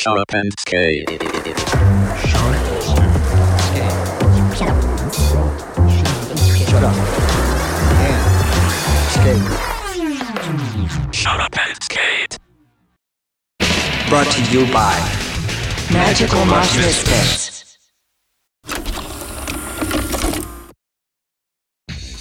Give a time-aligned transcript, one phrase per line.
[0.00, 1.10] Sharp and Skate.
[11.10, 12.38] Shut up and skate.
[14.08, 14.94] Brought to you by
[15.92, 17.66] Magical Mosh Misfits.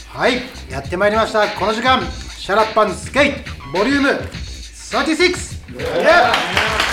[0.09, 0.41] はい
[0.71, 6.86] やってまいりましたこの時間シャラッパンスケイトボリューム36 36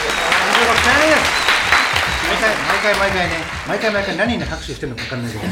[0.54, 3.34] 毎回毎回毎回ね
[3.66, 5.42] 毎回毎回何に拍手してるのか分かんないけど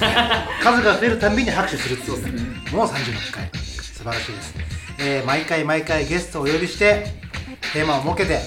[0.62, 4.54] 数が増えるたびに拍手するっていうもう36回素晴らしいです、
[5.00, 7.06] えー毎回毎回ゲストをお呼びして
[7.72, 8.40] テーマを設けて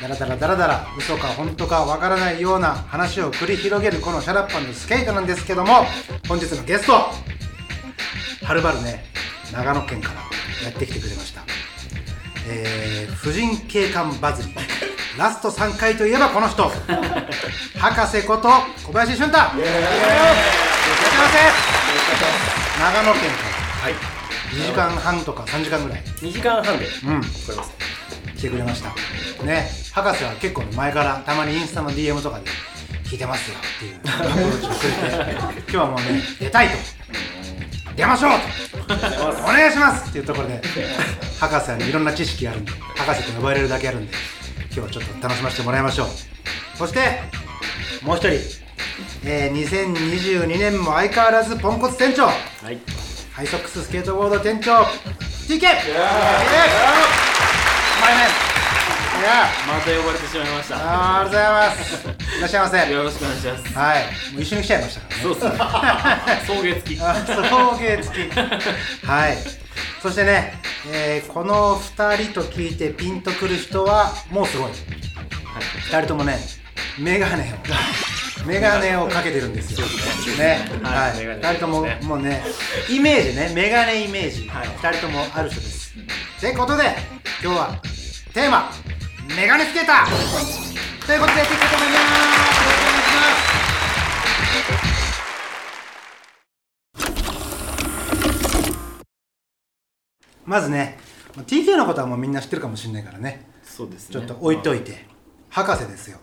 [0.00, 5.86] ダラダラダラダラ嘘か本当かわからないような話を繰り広げるこのシャラッパンのスケートなんですけども
[6.28, 9.04] 本日のゲストはるばるね
[9.52, 10.20] 長野県から
[10.64, 11.42] やってきてくれました、
[12.48, 14.54] えー、婦人警官バズり。
[15.18, 16.70] ラスト3回といえばこの人。
[17.78, 18.50] 博士こと
[18.84, 19.38] 小林俊太。
[19.38, 21.38] いらっしゃいませ。
[22.78, 23.30] 長野県。
[23.30, 23.36] か
[23.82, 23.94] ら、
[24.52, 26.02] 2時間半とか3時間ぐらい。
[26.20, 26.86] 2時間半で。
[26.86, 27.20] うん。
[27.22, 27.72] 来れます
[28.36, 28.90] 来てくれました。
[29.44, 29.70] ね。
[29.92, 32.44] 博士は結構前からたまにインスタの DM とかで
[33.04, 34.00] 聞いてますよっていう。
[34.04, 36.76] アプローチをくれて今日はもうね出たいと。
[37.96, 38.66] 出ましょうと。
[39.44, 40.60] お願いしますっていうところで
[41.40, 44.12] 博士にいろんな知識があるんで博士と呼ばれるだけあるんで
[44.76, 46.08] 今日はちょっと楽しませてもらいましょう。
[46.76, 47.00] そして
[48.04, 48.32] もう一人、
[49.24, 52.24] えー、2022年も相変わらずポンコツ店長。
[52.26, 52.32] は
[52.70, 52.78] い。
[53.32, 54.82] ハイソックススケートボード店長
[55.48, 55.60] TK!
[55.60, 55.76] 前面。
[59.16, 60.76] いやまた呼ばれてしまいました。
[60.76, 62.36] あーありがとうございます。
[62.36, 62.92] いらっしゃいませ。
[62.92, 63.72] よろしくお願いします。
[63.72, 64.02] はい。
[64.34, 65.22] もう一緒に来ちゃいましたからね。
[65.22, 65.50] そうっすね。
[66.46, 67.00] 送迎付き。
[67.00, 67.32] あ送
[67.78, 68.36] 迎付き。
[69.08, 69.65] はい
[70.02, 70.54] そしてね、
[70.92, 74.70] えーこの2人と聞いてピンとくる人はもうすごい、
[75.90, 76.38] 2人ともね
[76.98, 77.56] メガネを。
[78.46, 79.86] メガネをかけてるんですよ。
[80.38, 80.68] ね。
[80.82, 81.18] はい、はい。
[81.18, 82.44] メガネ2人とももうね
[82.88, 84.68] イメージねメガネイメージ、はい。
[84.68, 85.94] 2人ともある人です。
[86.40, 86.84] ということで
[87.42, 87.82] 今日は
[88.32, 88.72] テーマ
[89.36, 91.06] メガネスケーター。
[91.06, 91.98] ということでやっていきたいと思いま
[92.42, 92.45] す
[100.46, 100.98] まずね
[101.36, 103.46] TK のことはもうみんな知ってるかもしれないからね。
[103.62, 104.14] そうですね。
[104.14, 105.06] ちょっと置いといて、
[105.50, 106.18] 博士ですよ。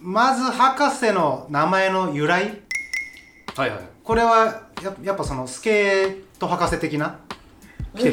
[0.00, 2.62] まず博士の名前の由来。
[3.54, 3.80] はいはい。
[4.02, 7.20] これはややっぱそのスケート博士的な？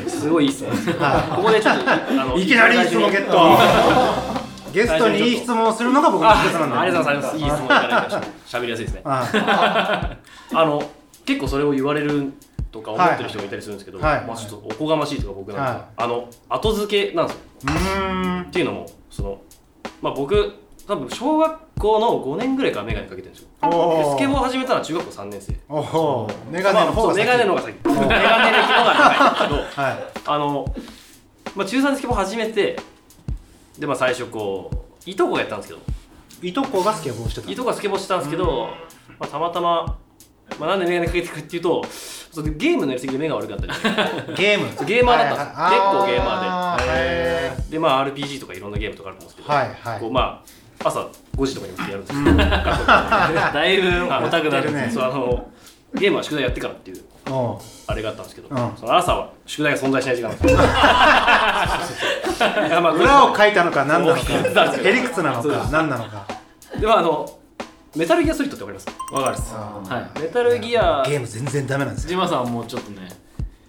[0.07, 4.45] すごいいいっすねはここでちょっとあのいきなり質問ゲット。
[4.71, 6.77] ゲストにいい質問をするのが僕のあ仕事なんで。
[6.77, 7.37] ありがとうございます。
[7.37, 9.01] いい質問いただいてしゃべりやすいですね。
[9.05, 10.17] あ
[10.53, 10.91] あの
[11.25, 12.33] 結構それを言われる
[12.75, 15.85] とか思ってる人がいたりするんですけど、はいはいまあ、ちょっとおこがましいとか僕なんですよ、はい。
[15.95, 17.41] あの後付けなんですよ。
[18.41, 19.41] っていうのもその、
[20.01, 20.53] まあ、僕
[20.85, 23.49] 多分小学校の5年ぐらいから眼鏡かけてるんですよ。
[23.61, 25.55] スケボー始めたのは中学校3年生。
[25.69, 27.75] おおメガネの方がまあそうメガネの方が先。
[27.87, 30.03] メガネ歴の方が長いんですけど はい。
[30.25, 30.75] あの、
[31.55, 32.77] まあ、中3でスケボー始めて
[33.79, 34.69] でまあ最初こ
[35.07, 35.81] ういとこがやったんですけど。
[36.41, 37.49] いとこがスケボーしてた。
[37.49, 38.67] いとこがスケボーしてたんですけど、
[39.17, 39.97] まあ、たまたま、
[40.59, 43.71] まあ、なんでメガネかけてくっていうとそのゲームのやりすぎで目が悪かったり。
[44.35, 44.67] ゲーム？
[44.85, 45.63] ゲーマーだったんですよ。
[45.63, 45.79] はいはい。
[45.79, 46.85] 結構ゲーマー
[47.67, 47.71] で。
[47.71, 49.99] でまあ RPG とかいろんなゲームとかあると思うんですけど、はいはい。
[49.99, 50.41] こうま
[50.83, 51.07] あ朝
[51.37, 54.89] 5時とかに起きてやるんですけど、だいぶオタクだやってるね。
[54.93, 55.47] そうあの
[55.93, 57.01] ゲームは宿題やってからっていう
[57.87, 58.57] あれがあったんですけど、うん。
[58.77, 60.31] その朝は宿題が存在しない時間
[62.93, 64.73] 裏を書いたのか何なのか。
[64.83, 66.25] へりくつなのか何なのか。
[66.79, 67.29] でまああの
[67.95, 69.13] メタルギアソリッドってわかります？
[69.13, 69.53] わかるっす。
[69.55, 69.57] あ
[69.95, 72.07] はメタルギアゲーム全然ダメなんですい。
[72.07, 72.09] よ。
[72.11, 73.07] ジマさんはもうちょっとね、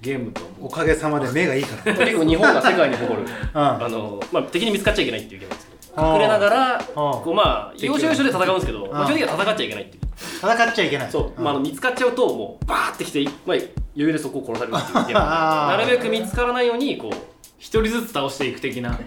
[0.01, 1.95] ゲームとおかげさまで目がいいから。
[2.05, 3.27] 結構日本が世界に誇るん。
[3.55, 6.13] あの、まあ、敵に見つかっちゃいけないっていうゲームですけど。
[6.15, 10.03] 隠れながらあこうまあ要所要所で戦うんですけどまあ基本的には戦っちゃいけないっていう。
[10.43, 11.11] 戦っちゃいけない。
[11.11, 17.17] そう、まあ、あの見つかっちゃうともうバーってきて、まあ、余裕でそこを殺されるっていうゲーム なるべく見つからないようにこう
[17.59, 18.99] 一人ずつ倒していく的な。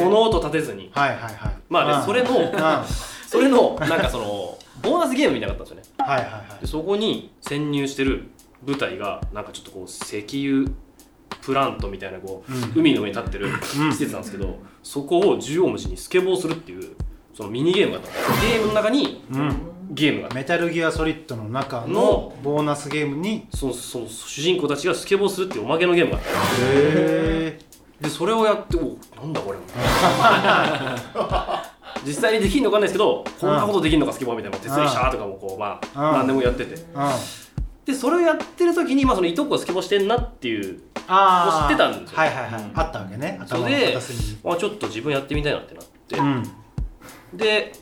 [0.00, 0.90] 物音立てずに。
[0.92, 1.34] はいはいはい。
[1.68, 2.00] まあうん。
[2.00, 2.50] でそれの
[3.34, 6.04] それのなんかそのボーナスゲームみたいなのがあったんですよね。
[6.12, 8.28] はいはいでそこに潜入してる
[8.62, 10.70] 部隊がなんかちょっとこう石油
[11.42, 12.72] プラントみたいなこう、うん。
[12.76, 16.94] 海の上に立ってる施設なんですけど、そこを縦横無尽にスケボーするっていう
[17.34, 19.56] そのミニゲームがあったんですゲームの中にうん。
[19.90, 27.58] ゲームがあってメタルギアソリッドの中ののボーナスゲームにそのその主人公たちがスケボーするっていうおまけのゲームがあってへ
[28.00, 29.58] でそれをやっておなんだこれ
[32.06, 36.18] 実際にできるのかんないですけどこんなことできるのかスケボーみたいな鉄腕シャーとかもこうまあうん。
[36.18, 36.76] 何でもやってて。
[37.84, 41.68] でそれをやってる時に、まあ、そのいとこがスケボーしてんなっていうあー。
[41.68, 42.18] 知ってたんですよ。
[42.18, 42.70] はいはいはい。
[42.74, 43.40] あったわけね。
[43.46, 44.38] それで片隅に。
[44.44, 46.42] あちょっと自分やってみたいなってなって、うん。
[47.36, 47.72] で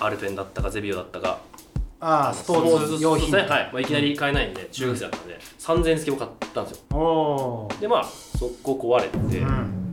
[0.00, 1.40] アルペンだったかゼビオだったか。
[2.00, 3.32] ああスポーツ用品。
[3.32, 3.38] ね。
[3.38, 7.68] はい、まあ、いきなり買えないんで中学生だったんで、3000円スケボー買ったんですよ。
[7.80, 9.92] でまあそこ壊れて、うん。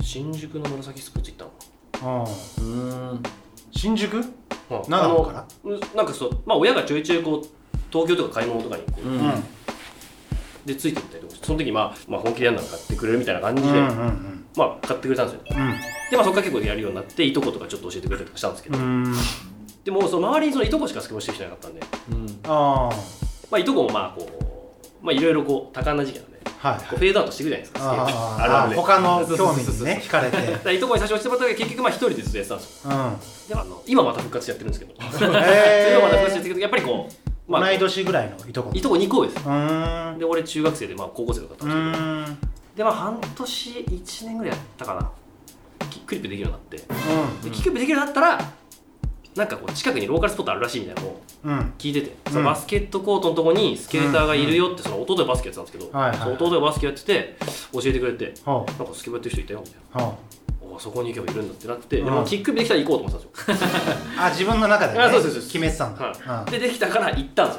[0.00, 1.50] 新宿の紫スポーツ行ったの
[2.02, 3.22] うん。
[3.70, 4.16] 新宿？
[4.18, 4.24] うん。
[4.88, 5.46] 長野から？
[5.94, 7.48] なんかそうまあ親がちょいちょいこう
[7.90, 9.22] 東京とか買い物とかにこう、うんう。
[9.22, 9.44] ん。
[10.64, 15.40] でついてったりとかしてその時まあ、まあ、本気でやるなら買ってくれるみたいな感じで、うんうんまあ買ってくれたんですよ。
[15.50, 15.56] うん。
[16.10, 19.14] でまあそこから結構やるようになっていとことかちょっと教えてくれたりとかしたんですけど、うん。
[19.84, 21.80] でもその周りにそのいとこしかスケボーしてる人いなかったんで。
[22.10, 22.26] うん。
[22.44, 22.90] あ
[23.50, 24.26] まあいとこもまあこ
[25.02, 26.35] うまあいろいろこう多感な時期なんで。
[26.35, 28.76] あはいこうフェードアウトしていくじゃないですかスケボーああるあるで。
[28.76, 30.36] あ他の興味にね惹かれて。
[30.36, 32.90] だからいとこに最初教えてもらったけど結局まあ一人でずっとやってたんですよ。
[32.90, 33.48] うん。
[33.48, 35.32] でもあの今また復活してやってるんですけど。
[35.38, 37.08] へ今また復活してやってえるけどやっぱりこ
[37.48, 39.44] うまあ同い年ぐらいのいとこいとこ2個上です
[40.18, 42.20] で俺中学生でまあ高校生だったんう。
[42.22, 45.10] ですけどでまあ半年1年ぐらいやったかな。
[45.90, 46.76] キックリップできるようになって。
[47.42, 47.50] うん。
[47.50, 48.38] でキックリップできるようになったら
[49.36, 51.72] なんかこう近くにローカルスポットあるらしいみたいなのをうん。
[51.78, 52.32] 聞いてて、うん。
[52.32, 57.36] そのバスケットコートのとこにスケーターがいるよってその弟がバスケやってたんですけど、はいはいその弟がバスケやってて
[57.72, 60.08] 教えてくれてほなんかスケボーやってる人いたよみたいな。
[60.08, 60.18] うほ
[60.76, 62.04] おそこに行けばいるんだってなって、うん。
[62.06, 63.68] でもキックできたら行こうと思ってたんですよ、
[64.16, 66.04] う あ自分の中でねあそうそうそう決めてたんだ。
[66.04, 66.50] はい。
[66.50, 67.54] でできたから行ったんで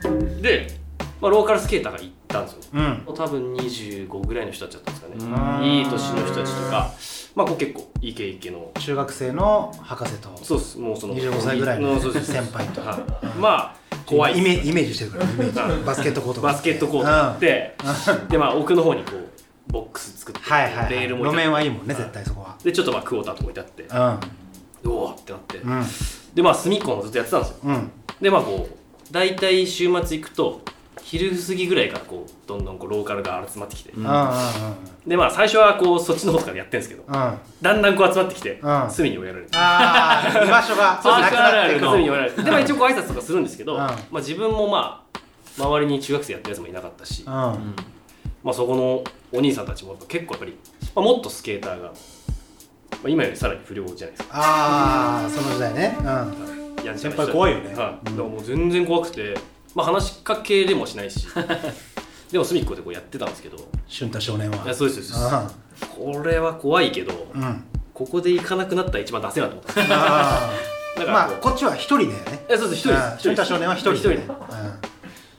[0.00, 0.12] すよ。
[0.38, 0.78] うで、
[1.20, 2.80] まあ、ローカルスケーターが行ったんですよ。
[2.80, 3.14] んうん。
[3.14, 5.64] 多分25ぐらいの人たちだったんですかね、うん。
[5.64, 6.90] いい年の人たちとか。
[7.34, 8.72] まあこう結構イケイケの。
[8.78, 10.30] 中学生の博士と。
[10.42, 10.78] そうです。
[10.78, 12.80] もうその25歳ぐらいの先輩と。
[12.80, 13.26] はい。
[13.38, 13.76] まあ
[14.06, 15.84] 怖いイメイメージしてるからイメージ。
[15.84, 16.40] バスケットコート。
[16.40, 17.76] バスケットコートって、
[18.28, 22.56] でまあ奥の方にこうボックス作ってはいはい、はい、レールも路面はいいもんねはい絶対そこは。
[22.62, 23.82] でちょっとまあクォーターとか置いてあって
[24.84, 25.84] うおおってなって、んうん。
[26.34, 27.56] でまあ隅っこもずっとやってたんですよ。
[27.64, 27.90] うん。
[28.20, 30.62] でまあこう大体週末行くと
[31.02, 34.02] 昼過ぎぐらいからこうどんどんこうローカルが集まってきて、うん。
[35.06, 37.14] でまあ最初はこうそっちの方とかでやってるんですけどうん。
[37.14, 38.90] あだんだんこう集まってきて、うん。
[38.90, 39.50] 隅に追いやられる。
[39.54, 41.00] あー居場所が。
[41.02, 41.90] そうなくなってくる。
[41.90, 43.78] 隅に追いやられるでまあ一応こう挨拶とかするんですけど、うん。
[43.78, 45.18] まあ自分もまあ
[45.58, 47.32] 周りに中学生やってるやつもいなかったし、うん。
[47.32, 50.56] まあ、そこのお兄さんたちも結構やっぱり、
[50.96, 51.92] まあ、もっとスケーターが、ま
[53.04, 54.28] あ、今よりさらに不良じゃないですか。
[54.32, 55.96] ああその時代ね。
[56.00, 56.62] うん。
[56.84, 57.66] や先輩怖いよね。
[57.68, 59.34] はい、だからもう全然怖くて、
[59.74, 61.26] まあ、話しかけでもしないし。
[62.30, 63.56] でも隅っこでこうやってたんですけど。
[63.58, 64.66] い俊太少年は。
[64.66, 65.90] やそうですそうです。
[65.94, 67.42] これは怖いけどうん。
[67.42, 69.74] うんここで行かなくなったら一番出せなと思った。
[69.84, 72.44] からまあこっちは一人だよね。
[72.48, 74.08] いやそうです一人ですうん俊太少年は一人一人。
[74.10, 74.36] でだよね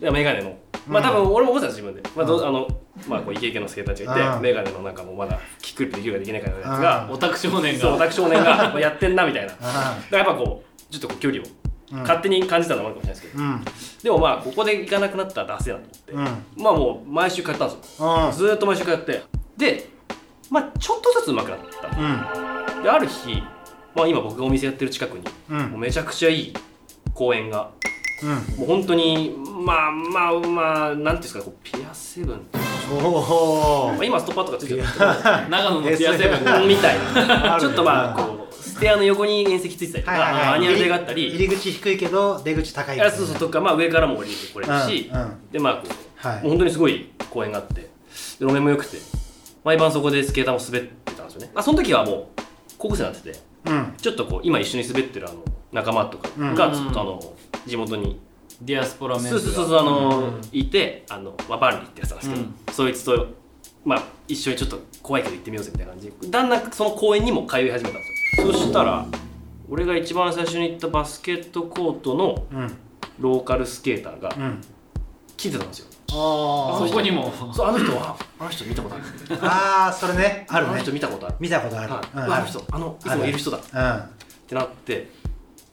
[0.02, 0.56] いやメガネの。
[0.88, 1.08] まあうん。
[1.08, 2.68] 多分俺も思ってた自分で、まあどうあの
[3.08, 4.42] まあこうイケイケのスケーターたちがいて、うん。
[4.42, 9.50] メガネのなんかもうまだキックリできるかできないかのやつが、オタク少年がそうオタク少年がまあやってんなみたいな。
[9.50, 11.63] だかあらやっぱこうちょっとこう距離をうん
[12.02, 13.66] 勝手に感じたのもあるかもしれないですけど、うん。
[14.04, 16.64] でもまあここで行かなくなったら出せなと思って、うん。
[16.64, 18.26] まあもう毎週通ったんですよ。
[18.26, 18.32] うん。
[18.32, 19.24] ずーっと毎週通って。
[19.58, 19.90] で
[20.50, 22.78] まあちょっとずつ上手くなった。
[22.78, 22.84] うん。
[22.84, 23.42] である日、
[23.96, 25.72] まあ、今僕がお店やってる近くに、うん。
[25.72, 26.54] もうめちゃくちゃいい
[27.14, 27.72] 公園が。
[28.24, 28.30] うん。
[28.58, 37.58] もう本当にまあまあまあなんていうんですかねこうピアセブンっていうのおおまあ、今ストッパーとかついてるんですけど長野のピアセブンみたいな。
[37.60, 38.43] ちょっとまあこう
[38.84, 40.60] ステアの横に縁石ついてたりとか、はいはいはい。
[40.60, 41.30] マニュアルがあったり。
[41.30, 45.52] 入り口低いけど出口高いいやそうそうとか、まあ、上からも降りてこれるし、うんうん。
[45.52, 46.42] でまあこう、はい。
[46.42, 47.76] もう本当にすごい公園があって。
[47.76, 47.88] で
[48.42, 48.98] 路面も良くて。
[49.64, 51.52] 毎晩そこでスケーターも滑ってたんですよね。
[51.56, 52.42] あその時はもう
[52.78, 53.40] 高校生になってて。
[53.68, 53.94] うん。
[53.96, 57.34] ちょっとこう今一緒に滑ってるあの仲間とかがずっとあの
[57.66, 58.20] 地元に。
[58.62, 62.54] ディアスポラメンそうそうそうそうあのいてあの、まあ、バンリーってやつなんですけど、うん。
[62.72, 63.28] そいつと、
[63.84, 66.08] まあ、一緒にちょっと怖いけど行ってみようぜみたいな感じ。
[66.08, 69.06] でだんだんその公園にも通い始めたんですよそしたら
[69.70, 72.78] 俺が一番最初に行ったバスケットコートのうん。
[73.20, 74.62] ローカルスケーターがうん。
[75.38, 75.88] 来てたんですよ。
[76.10, 77.32] あそこにも。
[77.54, 78.16] そうあの人は？
[78.40, 79.04] あの人見たことある。
[79.42, 80.46] ああそれね。
[80.50, 80.74] あるね。
[80.74, 81.36] の人見たことある。
[81.40, 81.94] 見たことある。
[81.94, 82.08] はい。
[82.16, 82.34] うん。
[82.34, 83.58] あの人あのいつもいる人だ。
[83.58, 83.68] っうん。
[84.48, 85.12] てなって。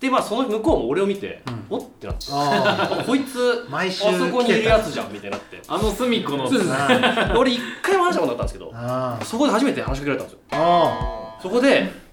[0.00, 1.64] でまあその向こうも俺を見て、うん。
[1.70, 2.26] おってなって。
[2.30, 5.60] ああ こいつ毎週あそこにいるやつじゃんみたいになって。
[5.66, 6.48] あの隅っこの。
[6.48, 10.38] そうですあ俺一回も話したことなかったんですけどあそこで初めて話しかけられたんですよ。
[10.52, 11.90] あそこで「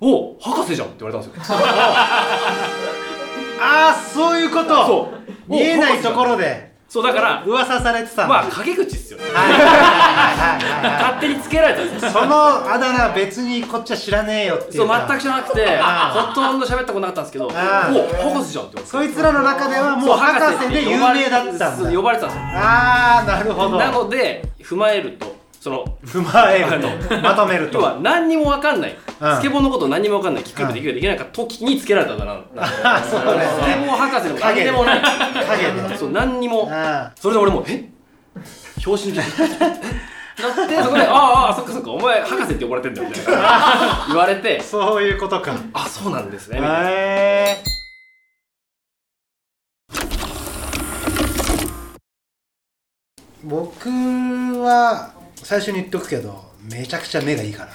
[0.00, 1.58] お博士じゃん」って言われたんですよ。
[3.62, 4.86] ああそういうこと。
[4.86, 5.20] そう。
[5.46, 6.70] 見えないところで。
[6.88, 9.24] そうだから噂されてたまあ陰口っすよね。
[9.32, 9.52] はい。
[9.52, 9.60] はい。
[9.60, 9.76] はいはい
[10.82, 12.10] はい勝手につけられたんですよ。
[12.10, 12.34] その
[12.68, 18.86] あだ名別にこっちは知らねえよっていそううか全く知らなくてあほとんど喋ったことなかったんですけど「おあ博士じゃん」って言われて。
[18.86, 21.76] そいつらの中ではもうそう博士で有名だったんだ。
[21.76, 22.60] そう呼ばれてたんですよ。
[22.60, 23.78] ああなるほど。
[23.78, 26.88] なので踏まえるとその踏まえると。
[27.20, 27.78] まとめると。
[27.78, 29.36] 要は何にも分かんない、うん。
[29.36, 30.42] スケボーのこと何にも分かんない。
[30.42, 33.46] キックリップできるかできないか時につけられたんだな、あ そうね。
[33.46, 34.72] スケボー博士でも何で。
[34.72, 35.02] もない。
[35.02, 35.96] 影で。
[35.98, 36.66] そう何にも。
[36.72, 37.84] あそれで俺もえ？
[38.86, 39.18] 表紙に。
[39.18, 41.90] なってそこで「ああああそっかそっか。
[41.90, 44.62] お前博士って呼ばれてんだよ」みたいな言われて。
[44.62, 47.80] そういうことか「あそうなんですね」みたいなへえ
[53.44, 53.88] 僕
[54.62, 55.19] は
[55.50, 57.66] 最初に言っとくけどめちゃくちゃ目がいいか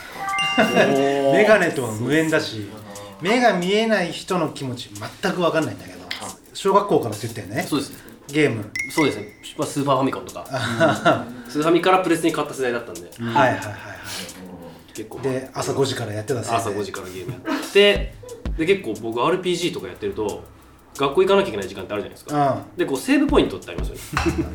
[0.58, 0.66] ら。
[0.66, 2.70] メガネとは無縁だし
[3.22, 6.08] 目が見えない人の気持ち全く分かんないんだけど
[6.54, 7.64] 小学校からって言ったよね。
[7.64, 7.98] そうですね。
[8.30, 8.72] ゲーム。
[8.90, 9.28] そうですね、
[9.58, 10.46] まあ、スーパーファミコンとか。
[11.50, 13.02] スーファミからプレスに変わった世代だったんで。
[13.02, 13.76] はいはいはいは
[14.94, 15.20] 結構。
[15.20, 18.14] いで朝5時からやってた朝5時からゲームやって。
[18.58, 20.46] で結構僕 RPG とかやってると
[20.98, 22.64] 学校行かなきゃいけない時間ってあるじゃないですか。
[22.76, 22.78] うん。
[22.78, 24.02] でこうセーブポイントってありますよね。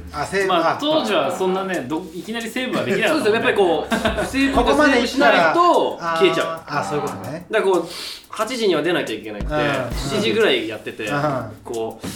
[0.12, 3.35] あせまあ当時はそんなねどいきなりセーブはできなかったそうですよ。
[3.35, 3.87] やっぱりこ
[4.23, 6.61] う セーブここまでセーブしないと消えちゃう。
[6.66, 7.47] あそういうことね。
[7.50, 7.87] だからこう
[8.32, 9.61] 8時には出なきゃいけなくてうん。
[9.61, 11.52] 7時ぐらいやっててうん。
[11.62, 12.06] こう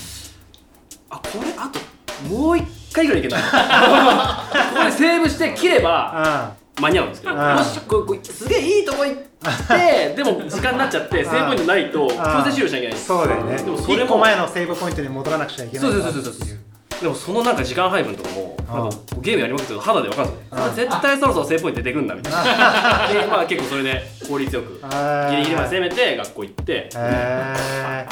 [1.10, 1.78] あこれあと
[2.34, 3.42] もう一回ぐらいいけない。
[3.44, 3.48] こ
[4.78, 7.40] こでセーブして切れば間に合うんですけどうん。
[7.56, 9.33] もしこうこうすげえいいとこ行って
[10.16, 12.88] でも時間になっちゃってセーブポイントないと強制終了しなきゃいけない。
[12.88, 13.56] んですそうだよね。
[13.56, 16.32] でもそれも1個前のセーブポイントに戻らなくちゃいけないそうそうそうそう。
[16.32, 16.58] そう。
[17.02, 20.38] でもそのなんか時間配分とかもなんかゲームやりまくってると肌で分かるんで
[20.74, 22.42] すよ絶対そろそろセーブポイント出てくんだみたいな。
[23.12, 24.80] でまあ結構それで効率よく
[25.30, 28.06] ギリギリまで攻めて学校行ってへ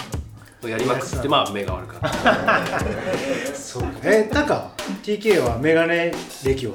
[0.68, 4.70] やりまくってまあ目が悪くなったえ そうえタカ
[5.02, 6.12] TK はメガネ
[6.44, 6.74] 歴は？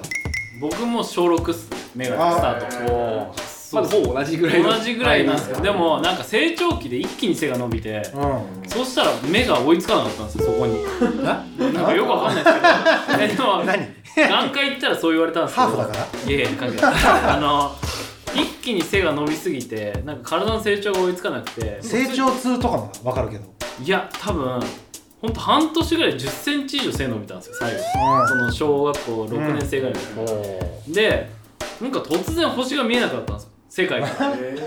[0.59, 1.67] 僕も小6っす。
[1.95, 3.33] メガネスタート
[3.73, 4.71] まだほぼ同じぐらいの。
[4.71, 5.59] 同じぐらいなんですよ。
[5.61, 8.19] でもなんか成長期で一気に背が伸びてう
[8.65, 8.69] ん。
[8.69, 10.83] そうしたら目が追いつかなかったんですよそこに。
[11.23, 11.43] な
[11.81, 12.61] んかよくわかんないですけ
[13.17, 13.23] ど。
[13.23, 13.87] え でも何？
[14.29, 15.67] 何回行ったらそう言われたんですけど。
[15.67, 16.31] ハーフだから？
[16.31, 16.93] いやいや関係ない。
[17.35, 17.71] あの
[18.35, 21.77] 一気に背が伸びすぎてなんか体の成長が追いつかなくて。
[21.81, 23.43] 成長痛とかも分かるけど。
[23.83, 24.59] いや多分
[25.21, 27.77] ほんと半年ぐらい1 0ンチ以上背伸びたんですよ最後。
[28.21, 28.27] うん。
[28.27, 30.25] その小学校6年生ぐらいの
[30.85, 30.93] 時。
[30.93, 31.29] で
[31.81, 34.07] なんか突然星が見えなくなったんですよ世界か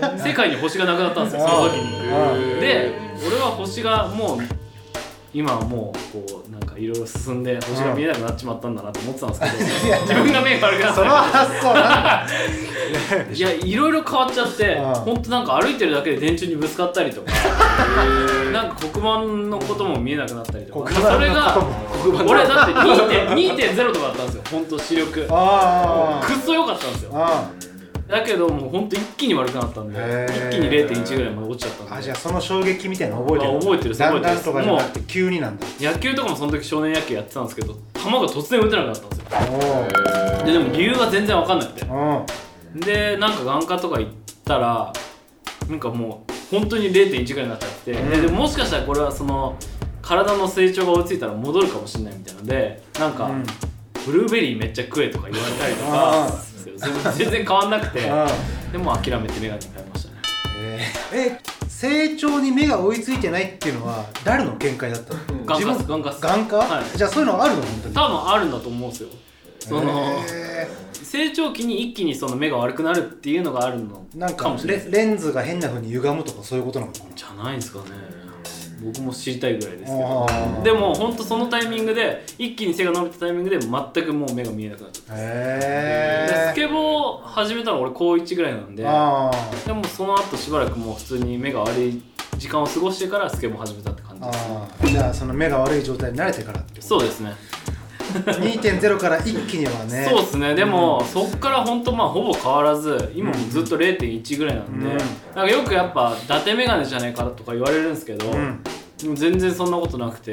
[0.01, 2.61] ら世界に星がなくなったんですよその時に。
[2.61, 2.91] で
[3.27, 4.39] 俺は星がもう
[5.33, 9.41] 今はもうこうなんかいろいろ進んで星が見えなくなっちまったんだなと思ってたんです
[9.85, 10.01] けど。
[10.01, 12.27] 自分が目が悪くなっそのた
[13.33, 14.93] いやいろいろ変わっちゃってうん。
[14.93, 17.31] ほんとなんか歩いてるだけで電柱にぶつかったりとか。
[18.51, 20.91] なんか黒板のことも見えなくなったりとか。
[20.93, 21.57] それが
[22.27, 25.25] 俺だって2.0 2.0とかだったんですよほんと視力。
[25.29, 27.11] あくっそ良かったんですよ。
[27.13, 27.49] あ
[28.11, 31.93] だけどもうほんと一気に悪くなったんで一気に0.1ぐらいまで落ちちゃったんで。
[31.93, 34.43] あじゃあその衝撃みたいなの覚えてるあ覚えてるだんだん覚えてる。
[34.43, 35.65] とかじゃなくて急になんだ。
[35.79, 39.25] 野球とかもその時少年野球やってたんですけど球が突然打てなくなったんですよ。
[40.43, 41.85] おででも理由が全然分かんなくて。
[42.85, 44.11] でなんか眼科とか行っ
[44.43, 44.93] たら
[45.69, 48.09] なんかもう本当に0.1ぐらいになっちゃって、うん。
[48.09, 49.55] ででももしかしたらこれはその
[50.01, 53.45] 体の成長が追いついたら戻るかもしれないみたいなのでなんか、うん。
[54.03, 56.43] ブルーベリーめっちゃ食えとか言われたりとあか
[57.17, 58.09] 全然変わんなくて。
[58.09, 58.27] あ
[58.71, 60.93] でもう諦めてメガネに変えましたね。
[61.13, 65.19] え成長に目が追いついてないっていうのは誰の見解だったの？
[65.45, 66.97] 眼科っす眼科っす眼科、はい。
[66.97, 67.61] じゃあそういうのあるの？
[67.61, 67.95] 本当に。
[67.95, 69.09] 多分あるんだと思うんですよ。
[69.59, 69.91] その
[70.29, 70.67] へ
[71.03, 77.85] 成長期に一気にその目が悪くなるっていうのがあるのーなんかレレンズが変な風に歪むとかそういうことなのかじゃないですかね
[78.83, 80.61] 僕も知りたいぐらいですけあどー。
[80.63, 88.89] でも本当そのタイミングで一気に背が伸びたタイミングで全くもう目が見えなくなっちゃったなでへスケボー始めたの俺高1ぐらいなんでで
[89.73, 92.01] もその後しばらくもう普通に目が悪い
[92.37, 96.87] 時間を過ごしてからスケボー始めたって感じーですじゃあその目が悪い状態に慣れてからってこと？
[96.87, 97.31] そうですね
[98.11, 100.07] 2.0から一気にはね。
[100.09, 100.55] そうですね。
[100.55, 104.97] でも、そっから本当まあほぼ変わらず今もずっと0.1ぐらいなんで、うん。
[104.97, 108.63] なんかよくやっぱ伊達メガネじゃないかとか言われるんですけど、うん。
[109.15, 110.31] 全然そんなことなくて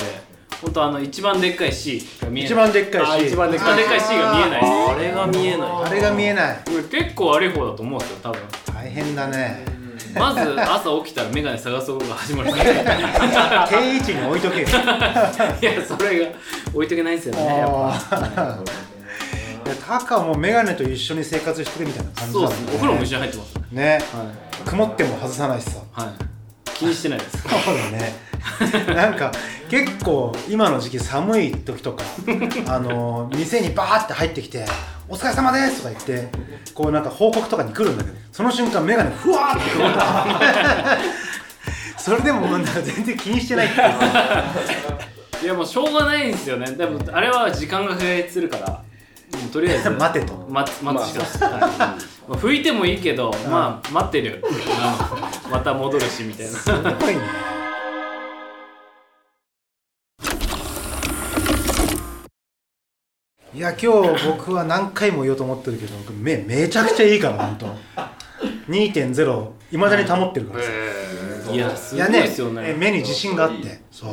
[0.60, 2.52] 本当あの一番でっかい C が見えない。
[2.52, 4.60] 一番でっかいしあ一番でっかいでっかい C が見えない。
[4.62, 5.70] あれが見えない。
[5.84, 6.58] あれが見えない。
[6.90, 8.40] 結構悪い方だと思うんですよ多分。
[8.74, 9.77] 大変だね
[10.14, 14.68] まず朝起きたらメガネ探すことが始まるからい定位置に置いとけよ。
[14.68, 16.32] やそれが
[16.74, 17.70] 置いとけないんですよねやっ
[18.10, 18.58] ぱ。
[19.86, 22.72] タカもメガネと一緒に生活してるみたいな感じだもんそうですね。
[22.72, 23.54] お風呂も一緒に入ってます。
[23.54, 23.98] ねね。
[24.12, 24.32] は
[24.66, 25.80] い、曇っても外さないしさ。
[25.92, 26.08] はい、
[26.74, 27.42] 気にしてないです。
[27.42, 28.14] そうだね
[28.94, 29.32] なんか
[29.70, 32.04] 結構今の時期寒い時とか
[32.68, 34.64] あの店にバーって入ってきて
[35.08, 36.28] 「お疲れ様です」とか言って
[36.74, 40.98] こうなんか報告とかに来るんだけどその瞬間メガネふわーってくるから
[42.08, 43.88] それでもなんか全然気にしてないっていう。
[45.44, 46.72] いやもうしょうがないんですよね。
[46.72, 48.68] でもあれは時間が増えするから。
[48.68, 49.90] もうとりあえず。
[49.90, 50.46] 待てと。
[50.48, 51.60] 待つ待つしかない。
[51.60, 51.68] ま
[52.30, 54.40] あ拭いてもいいけど、まあ待ってる。
[54.40, 54.48] よ
[55.50, 56.52] また戻るしみたいな。
[56.52, 57.57] すごいね
[63.58, 67.66] いや今日僕は何回も言おうと思ってるけど僕目めちゃくちゃいいから本当。
[68.70, 70.70] 2.0いまだに保ってるからさ、
[71.52, 72.70] いやすごいですよね。
[72.70, 74.10] え目に自信があってそう。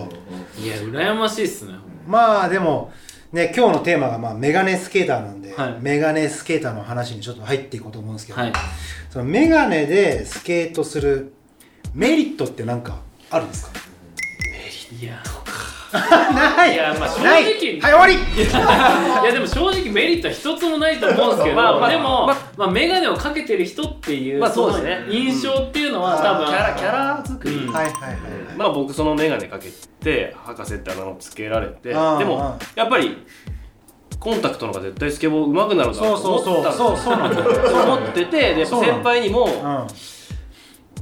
[0.60, 1.74] いや羨ましいっすね
[2.08, 2.46] ま。
[2.46, 2.92] あでも
[3.32, 5.78] ね今日のテーマがまあメガネスケーターなんで、はい。
[5.80, 8.54] メガネスケーターの話にちょっと入っていこうと思うんですけど、はい。
[9.12, 11.34] そのメガネでスケートする
[11.94, 12.98] メリットって何か
[13.30, 13.80] あるんですか？
[15.00, 15.22] いや
[16.00, 16.74] ない。
[16.74, 17.44] いやまあ正直ない。
[17.44, 18.14] はい終わり。
[18.14, 25.06] いやでも正直メリットは一つもないと思うんですけど、まあまあでも、ままあ、眼鏡をかけてる人っていう,、まあそうですね。
[25.08, 26.48] の印象っていうのは多分。
[26.48, 27.74] キャラキャラ作り、うん。
[27.74, 28.16] はいはいはい。
[28.58, 29.70] まあ僕その眼鏡かけ
[30.04, 33.18] て博士ってあだ名をつけられてであーあもやっぱり
[34.20, 36.88] コンタクトの方が絶対スケボー上手くなるだろそうそうそうと思ったんですよ。
[36.88, 37.70] そうそうなんだよ。
[37.70, 39.88] そう思っててでやっぱ先輩にもうん「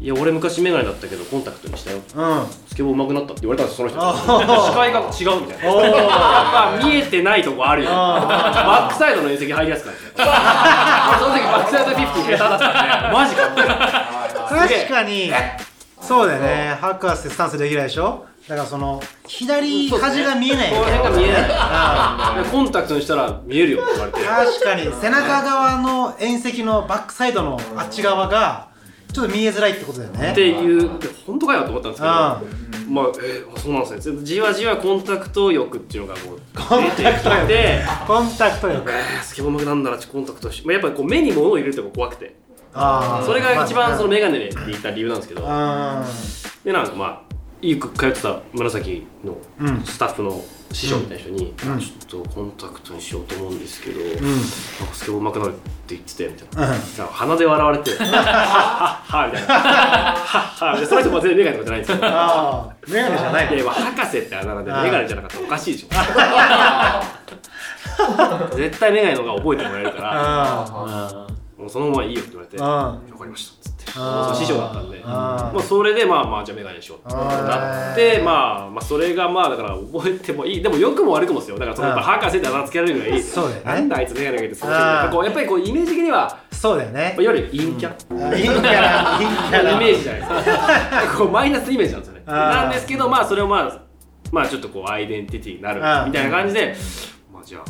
[0.01, 1.97] いや俺昔眼鏡だったけどコンタクトにしたよ。
[1.97, 2.47] うん。
[2.67, 4.01] スケボー上手くなった」って言われたんですよその人。
[4.01, 5.81] あ視界が違うみたいな。
[5.81, 10.23] やっぱ見えてないとこあるよバックサイドの遠石入りやすかった。
[11.19, 13.13] その時バックサイド50下手だったんで。
[13.13, 15.31] マジかって確かに。
[16.01, 16.77] そうだよね。
[16.81, 18.25] 博士スタンスできないでしょ？
[18.49, 20.69] だからその左端が見えない。
[20.69, 21.45] この辺が見えない。
[21.49, 24.19] あでコンタクトにしたら見えるよって言われて。
[24.21, 24.91] 確かに。
[25.01, 28.72] 背中側の遠石のバックサイドのあっち側が
[29.13, 30.31] ちょっと見えづらいってことだよね。
[30.31, 32.41] っていうで本当かよと思ったんですけどあ
[32.89, 34.19] まあ、えー、そうなんですね。
[34.23, 42.35] じわじわコンタクト欲っていうのがこう出てきてコンタクト力えースケボー上手くなんだらコンタクトし、まあ、やっぱりこう目に物を入れるってのが怖くて。
[42.75, 46.03] あーそれが一番そのま眼鏡で言った理由なんですけどあ
[46.65, 49.83] でなんかまあよく通ってた紫のうん。
[49.83, 51.79] スタッフの師匠みたいな人に、うん。
[51.79, 54.07] ちょっとコンタクトにしようと思うんですけど、うん。
[54.09, 54.23] なんか
[54.93, 56.79] スケボー上手くなるって言っててみたいな、うん。
[57.11, 65.87] 鼻で笑われて「はっはっは」みたいな「はっは」でその人も全然眼鏡とかじゃないんですよああメガネじゃないいや博士ってあだ名であーメガネじゃなかったらおかしいでしょ
[68.55, 71.27] 絶対メガネの方が覚えてもらえるから
[71.63, 73.91] もうそのままいいよって言われて「あわかりました」っつって
[74.35, 80.61] 師匠だったんであーまあそれでまあまあじゃあメガネにしようってなってまあまあそれがまあだから覚えてもいい。
[80.61, 81.57] でも良くも悪くもですよ。
[81.57, 83.61] だからそのやっぱ博士って名つけられるぐらいそうだよね。
[83.65, 87.15] なんだあいつメガネかけてそうしてるあーやっぱりこうイメージ的にはそうだよね。
[87.19, 87.89] いわゆる陰キャ。
[88.29, 90.57] あいいキャラいいキャライメージじゃないです。
[91.07, 92.23] か こうマイナスイメージなんですよね。
[92.25, 93.77] なんですけどまあそれをまあ
[94.31, 95.75] まあちょっとこうアイデンティティになる
[96.07, 96.75] みたいな感じで
[97.31, 97.63] まあじゃあ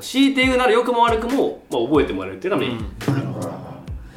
[0.00, 2.84] 強いて言うなら良くも悪くも、まあ、覚えてもらえるっていうのはメリッ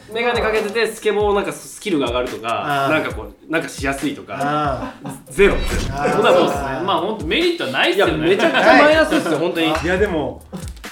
[0.07, 4.37] ト、メガネかけててスケボーなんかスキルが上がるとかなんかこうなんかしやすいとか。
[4.39, 4.93] あ
[5.29, 5.55] ゼロ。
[5.55, 6.63] そんなもうですね。
[6.85, 8.29] まあ本当メリットはないっいやすよね。
[8.29, 9.67] めちゃくちゃマイナスですよ本当に。
[9.67, 10.41] あいやでも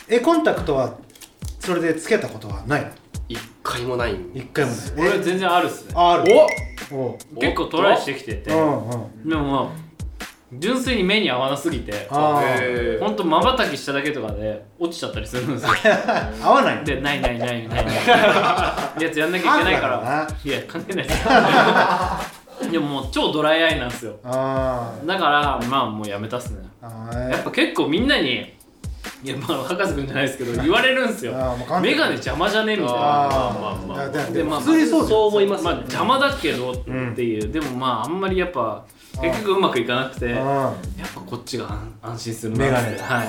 [0.08, 0.98] えコンタクトは
[1.60, 2.90] それでつけたことはないの？
[3.28, 4.14] 一回もない。
[4.14, 4.82] ん一回もない。
[4.98, 5.94] 俺全然あるっすね。
[5.96, 6.32] あある。
[6.92, 8.52] おお結構トライしてきてて。
[8.52, 8.96] うんう
[9.26, 9.30] ん。
[9.30, 9.85] でもまあ
[10.54, 13.04] 純粋に目に合わなすぎてあへー。
[13.04, 15.72] ほんとまばたきしただけとかで落ちちゃったりするんですよ。
[16.08, 17.96] あ 合わないでないないないないない。
[19.04, 20.28] やつやんなきゃいけないから。
[20.44, 21.08] いや関係ない。
[21.08, 21.14] で
[22.62, 24.16] すでももう超ドライアイなんですよ。
[24.24, 26.64] あだからまあもうやめたっすね。
[26.82, 28.54] やっぱ結構みんなに
[29.26, 31.34] いやまあ博士くんじゃないですけど 言われるんですよ。
[31.36, 33.00] あーもう完全にメガネ邪魔じゃねみたいな。
[33.00, 36.76] まあまあででまあ普通にそう思いますまあ邪魔だけどっ
[37.16, 38.84] ていう、でもまああんまりやっぱ
[39.22, 40.74] 結局うまくいかなくてやっあ
[41.16, 43.28] ぱこっちが安安心するなメガネってはい。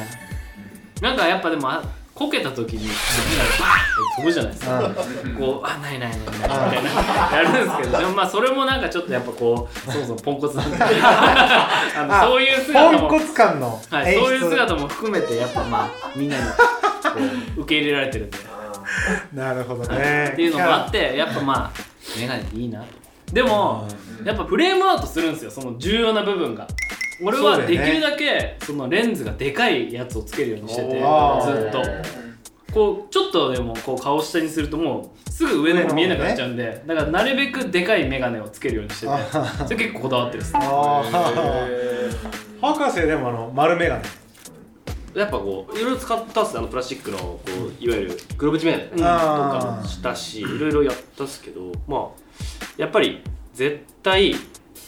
[1.00, 1.82] なんかやっぱでもあ
[2.16, 2.92] こけた時にメ
[3.36, 4.90] ガネバーって飛ぶじゃないですか。
[5.38, 6.90] こうあないないないないみたいな
[7.30, 10.78] やるんですけど でもまあそれもなんかちょっとやっぱこうそもそもポンコツなんで。
[10.80, 16.42] あのあそういう姿もポンコツ感のはい、そういう姿も含めてやっぱまあみんなに
[17.58, 18.38] 受け入れられてるんで。
[19.34, 20.30] なるほどね。
[20.32, 22.80] っていうのもあってやっぱまあメガネっていいな。
[22.80, 22.86] と
[23.32, 23.86] でも
[24.24, 26.66] やっぱフレームアウトするんですよその重要な部分が
[27.22, 31.00] 俺はできるだけそのレンズがでかいやつをつけるようにしててずっ
[31.70, 31.82] と。
[32.74, 39.12] こうちょっとでもこう顔下にするともうすぐ上の方見えなくなっちゃうんでだからなるべくでかいメガネをつけるようにしてて
[39.64, 40.60] それ結構こだわってるっすね。
[42.60, 44.02] 博士でもあの丸メガネ。
[45.14, 46.58] やっぱこういろいろ使ったっすね。
[46.58, 52.00] あのプラスチックのこういわゆる黒縁メガネとかもしたしいろいろやったっすけどまあ
[52.76, 53.22] やっぱり
[53.54, 54.34] 絶対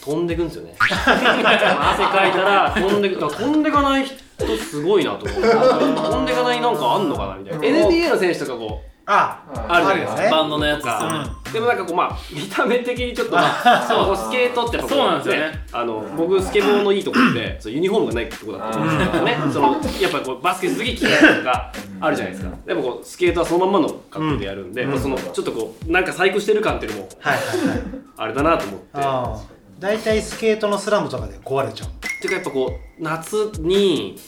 [0.09, 0.75] 飛んでくんですよね。
[0.79, 4.17] 汗かいたら飛んでく飛んでかない人
[4.57, 7.79] すごいなと思って飛んでかないなんかあんのかなみたいな。
[7.87, 10.29] NBA の選手とかこうああるじゃないですかね。
[10.29, 11.25] バンドのやつですよね。
[11.25, 14.15] かでもなんかこうまあ見た目的にちょっとまあ そう。
[14.15, 15.65] スケートってやっぱこそうなんですよね。
[15.71, 19.67] あの僕スケボーのいいところってそうユニフォームがないってことだと思うんですけどねその
[19.99, 22.51] やっぱこうバスケする時着替えとかあるじゃないですか。
[22.65, 27.81] でもこうスケートはそのまんまの格好でやるんで、まあそのちょっとこうなんか細工してる感っていうのもはいはいはい。
[28.17, 28.85] あれだなと思って。
[28.93, 31.89] ああ大体スケートのスラムとかで壊れちゃう。
[32.21, 34.19] ていうかやっぱこう夏に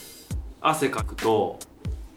[0.62, 1.58] 汗かくと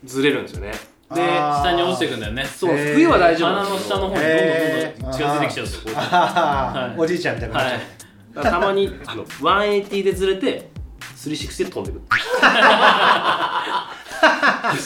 [0.05, 0.71] ずれるんですよね。
[1.13, 1.61] であー。
[1.61, 2.45] 下に落ちてくんだよね。
[2.45, 5.95] そうへー冬は大丈夫鼻の下の方にどんどんどんどん近づいてきちゃうんですよこう。
[5.95, 7.01] はいあー。
[7.01, 7.71] おじいちゃんみたいなはい。
[7.71, 7.79] 感
[8.35, 10.69] だからたまにあの180でずれて
[11.17, 12.01] 360で飛んでく。
[14.71, 14.81] るじ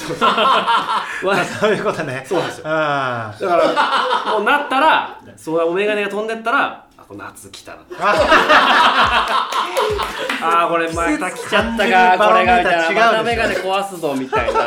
[1.60, 2.26] そういうことね。
[2.28, 2.64] そうなんですよ。
[2.64, 3.36] だか
[4.26, 7.80] らもうなったらそうお眼鏡が飛んでったら夏来たな
[10.42, 12.92] あーこれまた来ちゃったかこれがみた。
[12.92, 14.60] いなまた眼鏡壊すぞみたいな。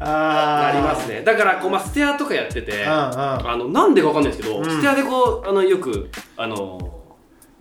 [0.00, 0.66] ー。
[0.66, 1.22] ありますね。
[1.22, 2.90] だからこう、まあ、ステアとかやってて、うん。
[2.90, 6.78] うんあのなんでかわかんないですけど、んステアでこうあのよくあの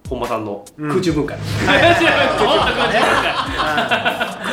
[0.10, 1.96] 本間さんの空中分解、空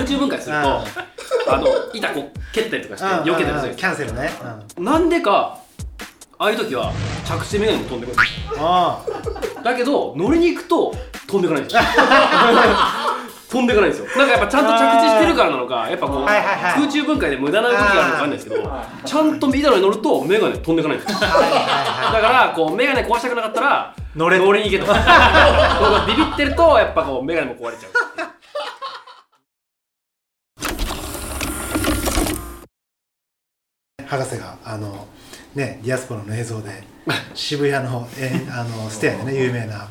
[0.05, 0.41] 中分解。
[0.41, 0.81] すると、
[1.53, 4.31] あの板こう蹴ったりとかして避けたりするんですキャンセルね。
[4.77, 4.85] うん。
[4.85, 5.59] なんでか
[6.41, 6.91] ああいう時は
[7.27, 8.57] 着地メガネも飛んでくるんです。
[8.59, 9.05] あ
[9.63, 10.95] だけど乗りに行くと
[11.27, 11.83] 飛んでいかないんですよ。
[13.51, 14.07] 飛んでいかないんですよ。
[14.17, 16.75] なんかやっぱちゃんと着地してるからなのかやっぱこう、はいはいはい。
[16.77, 18.73] 空中分解で無駄な動きがあるのかわかんないですけど
[19.05, 21.19] ちゃんとミダルに乗るとメガネ飛んでいかないんですよ。
[21.21, 24.87] あはいはいはだからこうメガネ壊したくなかったら乗れ乗りに行けと。
[24.97, 24.99] こ
[26.05, 27.91] うビビってるとやっぱこうメガネも壊れちゃう。
[34.03, 35.07] い博士があの
[35.55, 36.83] ねディアスポラの映像で
[37.35, 39.89] 渋谷のえあのステアでね有名な。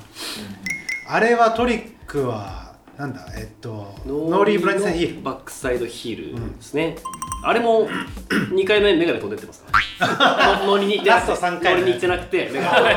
[1.07, 2.68] あれはトリックは
[2.99, 3.21] なんだ？
[3.37, 5.15] えっとノーリーブランチセンヒー。
[5.15, 6.97] ルバックサイドヒールですね、
[7.45, 7.87] あれも
[8.29, 9.79] 2回目メガネ飛んでってますか？
[10.01, 11.29] ら乗りに行ってなくて。
[11.31, 11.79] ラスト三回目。
[11.79, 12.95] 乗りに行ってなくてメガネ。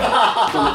[0.50, 0.74] 飛ん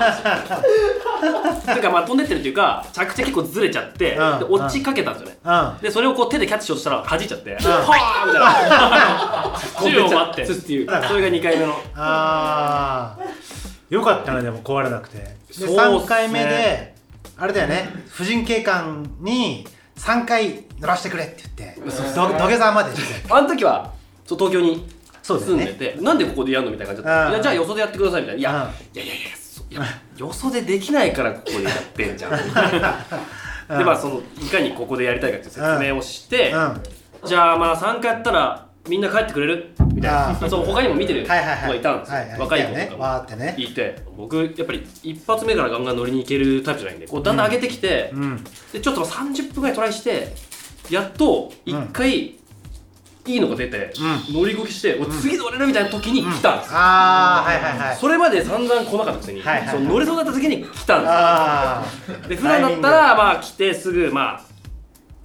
[1.65, 4.39] でってかまあ飛んでってるっていうか着地結構ずれちゃって、うん。
[4.39, 5.81] で落ちかけたんですよね、うん。
[5.81, 9.59] でそれをこう手でキャッチしようとしたら弾いちゃって、はーみたいな。
[9.83, 10.87] 宙を待ってっていう。
[11.05, 11.73] それが2回目の。
[11.95, 13.23] ああ
[13.89, 15.17] よかったねでも壊れなくて。
[15.17, 15.81] でそうっすね。
[15.81, 16.95] 3回目で
[17.37, 17.89] あれだよね。
[18.09, 21.81] 婦人警官に3回乗らせてくれって言って。
[22.15, 23.33] ど土下座までして。
[23.33, 23.93] あの時は
[24.25, 24.87] そう東京に
[25.23, 27.27] 住んでて、なんでここでやるのみたいな感じだった。
[27.27, 27.33] うん。
[27.33, 28.39] いやじゃあよそでやってくださいみたいな。
[28.39, 28.95] いや、うん。
[28.95, 29.81] いやいやいやそいや
[30.17, 32.31] よそでできないからここでやってんじゃん。
[33.77, 36.81] でまあそのいかにここでやりたいかっていう説明をして、うん。
[37.25, 39.73] じゃあまあ3回やったらみんな帰ってくれる？
[39.97, 41.69] みたいあなそう他にも見てる子はいはいはい。
[41.69, 42.39] がいたんですよ、はいはい。
[42.39, 43.55] 若い子たよねとかもわーってね。
[43.57, 43.95] いて。
[44.15, 48.43] 僕やっぱり一発目からガンガン乗りに行けるタイプじゃないんでこうだんだん上げてきて、うん。
[48.71, 50.35] でちょっと30分ぐらいトライして
[50.89, 52.37] やっと1回
[53.25, 53.91] いいのが出て、
[54.31, 57.95] 乗り動きして、お次乗れるみたいな時に来たんですよ、ああはいはいはい。
[57.97, 59.75] それまで散々来なかったくせに、はいはいはい。
[59.75, 61.11] その乗れそうだった時に来たんですよ。
[61.11, 61.83] あ
[62.23, 64.39] あで普段だったらまあ来てすぐま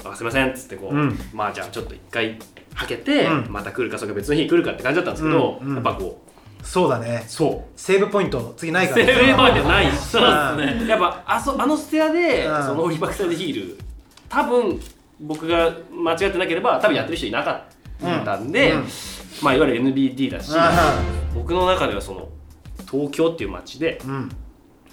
[0.04, 1.18] ああすいませんっつってこう、うん。
[1.32, 2.40] まあじゃあちょっと一回
[2.74, 3.46] はけて、うん。
[3.50, 5.74] また来るかそれか別の日に来るかって感じだったんですけど、うんうん。
[5.74, 7.24] やっぱこうそうだね。
[7.26, 7.80] そう。
[7.80, 9.90] セーブポイント次ないからセーブポイントない。
[9.90, 10.88] しそうですね。
[10.88, 12.62] やっぱあそあのステアで、うん。
[12.64, 13.78] そのオリバクサイドヒール
[14.28, 14.80] 多分
[15.20, 18.74] 僕が間違ってなければ多分やってる人いなかったんで、
[19.42, 21.00] まあいわゆる NBD だし、あ
[21.34, 22.28] 僕の中ではその
[22.90, 24.00] 東京っていう街で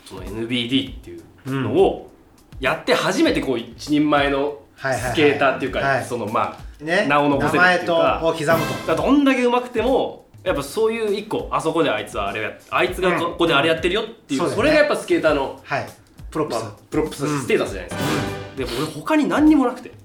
[0.05, 1.23] その NBD っていう
[1.61, 2.11] のを
[2.59, 6.05] やって初めてこう一人前のスケーターっていうか、はい。
[6.05, 7.93] そのまあね名を残せるっていうか。
[7.93, 9.03] 名前とを刻むと。
[9.03, 14.55] どんだけ上手くてもやっぱそういう一個あそこであいつはあれをやっあいつがここであれやってるよっていう、そうだよね。
[14.55, 15.89] それがやっぱスケーターの、はい。
[16.31, 16.63] プロップス。
[16.63, 18.07] まあ、プロップスステータスじゃないですか、
[18.55, 19.89] で俺他に何にもなくて。
[19.89, 19.95] やっ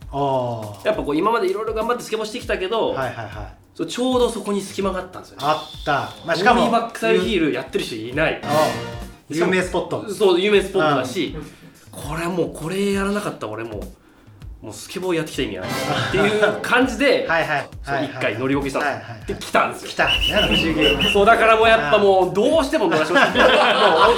[0.97, 3.55] ぱこう今までいろいろ頑張ってスケボーしてきたけど、はいはいはい。
[3.75, 5.39] そうちょうどそこに隙間があったんですよ。
[5.39, 5.93] ねあった。
[6.25, 8.41] まあししかもバックサイドヒールやってる人いない。
[9.29, 10.09] 有名スポット。
[10.13, 11.37] そう有名スポットだし、
[11.91, 13.81] これもうこれやらなかったら俺もう
[14.65, 15.69] もうスケボーやってきた意味ない。
[15.69, 17.29] っていう感じで一
[18.19, 19.91] 回乗り動きしたんですよ、はいはいで来たんですよ。
[19.91, 20.09] 来た
[21.13, 23.37] そうだからもうやっぱもうどうしても乗らしてほしい。
[23.37, 23.47] もう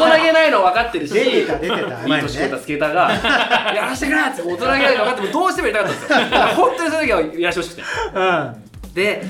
[0.00, 1.76] 大人げないの分かってるし出てた出てた。
[1.76, 3.10] いい年食ったスケーターが
[3.74, 6.46] 「やらせてくれ!」って大人げないの分かってもどうしてもやりたかったんですよ。
[6.54, 7.82] 本当にその時はやらせてほしくて。
[8.14, 8.94] うん。
[8.94, 9.26] で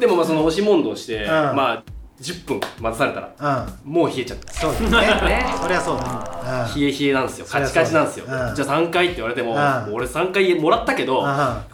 [0.00, 1.26] でもまあその押し問答して、ん。
[1.28, 1.82] まあ
[2.20, 3.92] 10分待たされたらうん。
[3.92, 4.52] もう冷えちゃった。
[4.52, 5.30] そうだね。
[5.30, 6.80] ね そりゃそうだうん。
[6.80, 7.46] 冷え冷えなんですよ。
[7.48, 8.54] カチカチなんですよ、うん。
[8.54, 9.56] じゃあ3回って言われても、うん。
[9.56, 11.24] もう俺3回もらったけど、うん。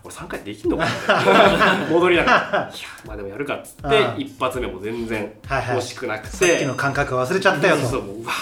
[0.02, 1.86] これ3回できんのかな？
[1.90, 2.38] 戻りながら。
[2.72, 4.20] いやまあでもやるかっつって、うん。
[4.20, 5.78] 一発目も全然はいはい。
[5.78, 7.86] 惜しくなくて、さっきの感覚忘れちゃったよと。
[7.88, 8.26] そうもうう。
[8.26, 8.32] わ。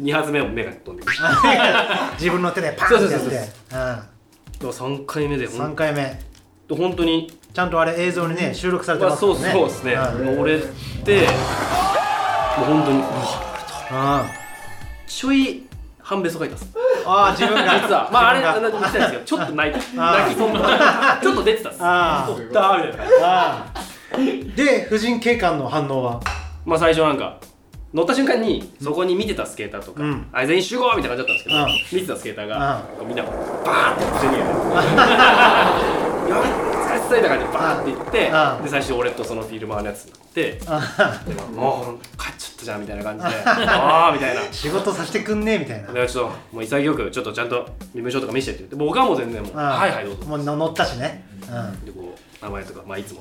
[0.00, 1.18] 2発目も目が飛んでくる。
[2.18, 3.08] 自分の手でパンってやって。
[3.10, 3.82] そうそうそうう。
[3.92, 4.02] ん。
[4.58, 6.18] でも3回目でほ3ん回目。
[6.68, 9.52] 本当にちゃんとあれ映像にね収録されてますもんね。
[9.52, 10.60] そうですね、うんもう俺っ
[11.04, 13.02] てもう本当にう
[13.94, 14.28] わうん
[15.06, 15.62] ちょい
[16.00, 16.72] 半べそ書いたんです。
[17.06, 17.80] ああ自分が。
[17.80, 18.10] 実は。
[18.12, 18.80] まああれ自分が。
[18.80, 20.18] 言ってたんですけどちょっと泣いてあー。
[20.24, 21.84] 泣きそうなちょっと出てたんです。
[21.84, 22.32] あー。
[22.32, 23.72] おったーみたああ
[24.56, 26.20] で婦人警官の反応は？
[26.64, 27.38] まあ最初なんか
[27.92, 30.26] 乗った瞬間にそこに見てたスケーターとか、うん。
[30.32, 31.66] あ全員集合みたいな感じだったんですけど、うん。
[32.00, 33.16] 見てたスケーターが、みん。
[33.16, 34.48] なバーって小銭入れて
[36.28, 36.73] 「やば
[37.04, 43.30] い疲れてた感じでバーっていってああで最初俺とそのフィルマーのやつになってあでもう帰っちゃったじゃんみたいな感じで。
[43.44, 44.42] ああみたいな。
[44.52, 45.92] 仕事させてくんねえみたいな。
[45.92, 50.24] でちょっともう潔くちょっとちゃんと身分証とか見せてって言って僕はもう全然もうあはいはいどうぞ。
[50.24, 51.24] もう乗ったしね。
[51.42, 51.84] うん。
[51.84, 53.20] でこう名前とかまあいつも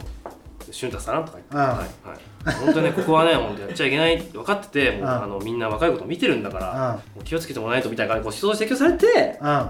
[0.72, 1.26] 俊太さん？
[1.26, 9.70] とか言って、うんはいはい、本当にねここはね本当にやっちゃいけないって分かっててもう、うんあのみんな若いこと見てるんだから、うんもう気をつけてもらわないとみたいな感じでこう人として説教されてうん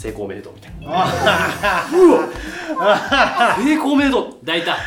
[0.00, 0.88] 成功おめでとうみたいな。
[2.80, 4.78] あ成功おめでと抱いた。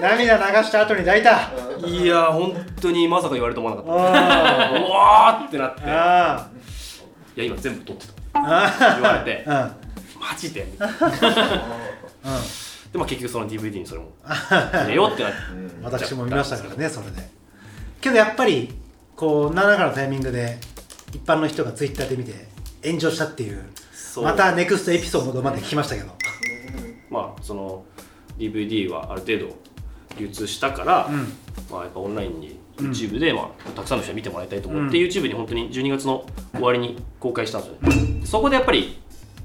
[0.00, 1.50] 涙流した後に抱いた。
[1.84, 5.80] ういやー本当にまさか言われると思わなかっあたうわーってなって。
[5.80, 6.48] いあ
[7.34, 8.12] や今全部取ってた。
[8.34, 9.42] あ言われて。
[9.44, 9.54] うん。
[9.54, 9.60] うん
[10.20, 10.68] マジで？
[10.70, 10.96] みたいな
[12.92, 15.38] でまあ結局その DVD にそれも入れようってなって。
[15.82, 17.28] 私も見ましたからねそれで。
[18.00, 18.72] けどやっぱり
[19.16, 20.58] こう何らかのタイミングで
[21.12, 22.49] 一般の人がツイッターで見て
[22.84, 23.64] 炎上したっていう
[24.22, 26.08] またネクストエピソードまで聞きましたけど。
[27.10, 27.84] まあその
[28.38, 29.56] DVD はある程度
[30.18, 31.32] 流通したから、うん。
[31.70, 35.06] まあ、やっぱオンラインに YouTube で、まあ、たくさんの人に見てもらいたいと思って、うん。
[35.06, 38.98] YouTube に本当に12月の終わりに公開したんですよね、そこでやっぱり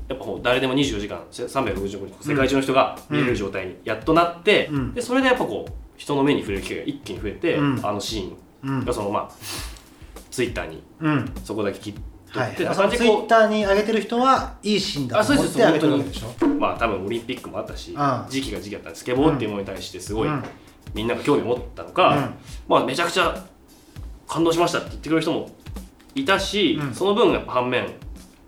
[0.08, 4.93] やっぱもう誰でも24時間365日世界中の人が見れる状態にやっとなって、うん。
[4.93, 7.80] でそれでやっぱこう人の目に触れる機会が一気に増えて、うん。
[7.86, 9.32] あのシーンうんがそのまあ
[10.32, 11.32] Twitter にうん。
[11.43, 16.48] そこだけ切ってはい、って、そのツイッターに上げてる人はいいシーンだと思って上げてるわけでしょ？
[16.48, 18.26] まあ多分オリンピックもあったし、うん。
[18.30, 20.43] 時期が時期だったんですスケボーっていうものに対してすごい、うん。
[20.93, 22.34] みんなが興味を持ったのか、うん。
[22.67, 23.45] まあめちゃくちゃ
[24.28, 25.50] 感動しましたって言ってくれる人も
[26.15, 26.93] いたし、うん。
[26.93, 27.88] その分やっぱ反面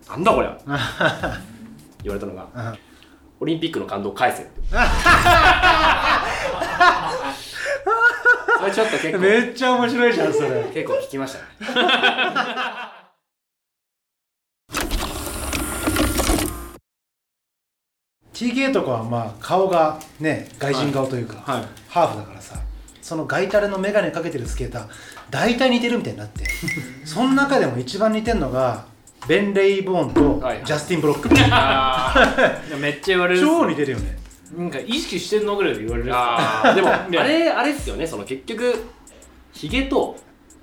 [0.08, 0.58] なんだこりゃ
[2.02, 2.78] 言われたのがうん
[3.40, 4.52] オリンピックの感動を返せって。
[8.58, 10.64] それちょっと結構めっちゃ面白いじゃんそれ。
[10.74, 11.44] 結構聞きましたね
[18.38, 21.64] TK とかはまあ顔がね外人顔というか、はい。
[21.88, 22.60] ハーフだからさ
[23.02, 24.88] そのガイタレの眼鏡かけてるスケーター
[25.30, 26.44] 大体似てるみたいになって
[27.04, 28.84] その中でも一番似てるのが
[29.26, 30.56] ベン・レイボーンとはい。
[30.58, 32.68] はいジャスティン・ブロック、 あー。
[32.68, 34.16] いやめっちゃ言われる超似てるよね。
[34.56, 36.74] なんか意識してんのぐらいで言われるあー。
[36.76, 38.84] でも あれあれっすよねその結局
[39.52, 40.16] ヒゲと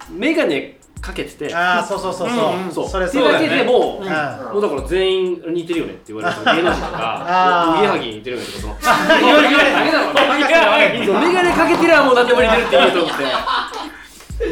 [0.09, 1.55] 眼鏡かけてて。
[1.55, 2.89] ああそうそうそうそう、うんうんそう。
[2.89, 4.53] それっていうだけでもう、うん。
[4.53, 6.35] もうだから全員似てるよねって言われる。
[6.55, 13.23] 芸能人とかおぎやはぎに似てるよねとかその言われるだけだろそう眼鏡かけてりゃもう何でも似てるって言うと思って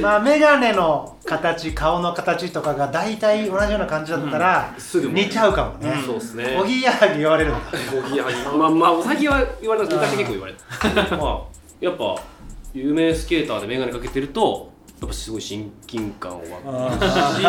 [0.01, 7.59] まあ眼鏡の形顔の形とかが大体同じような感じだったら、すぐ似ちゃうかもね、そうですねおぎやはぎ言われるんだ
[7.97, 11.41] おぎやはぎまあまあ最近は言われた昔結構言われたまあ
[11.79, 12.15] やっぱ
[12.73, 14.72] 有名スケーターで眼鏡かけてると
[15.03, 17.43] やっぱすごい親近感を湧くし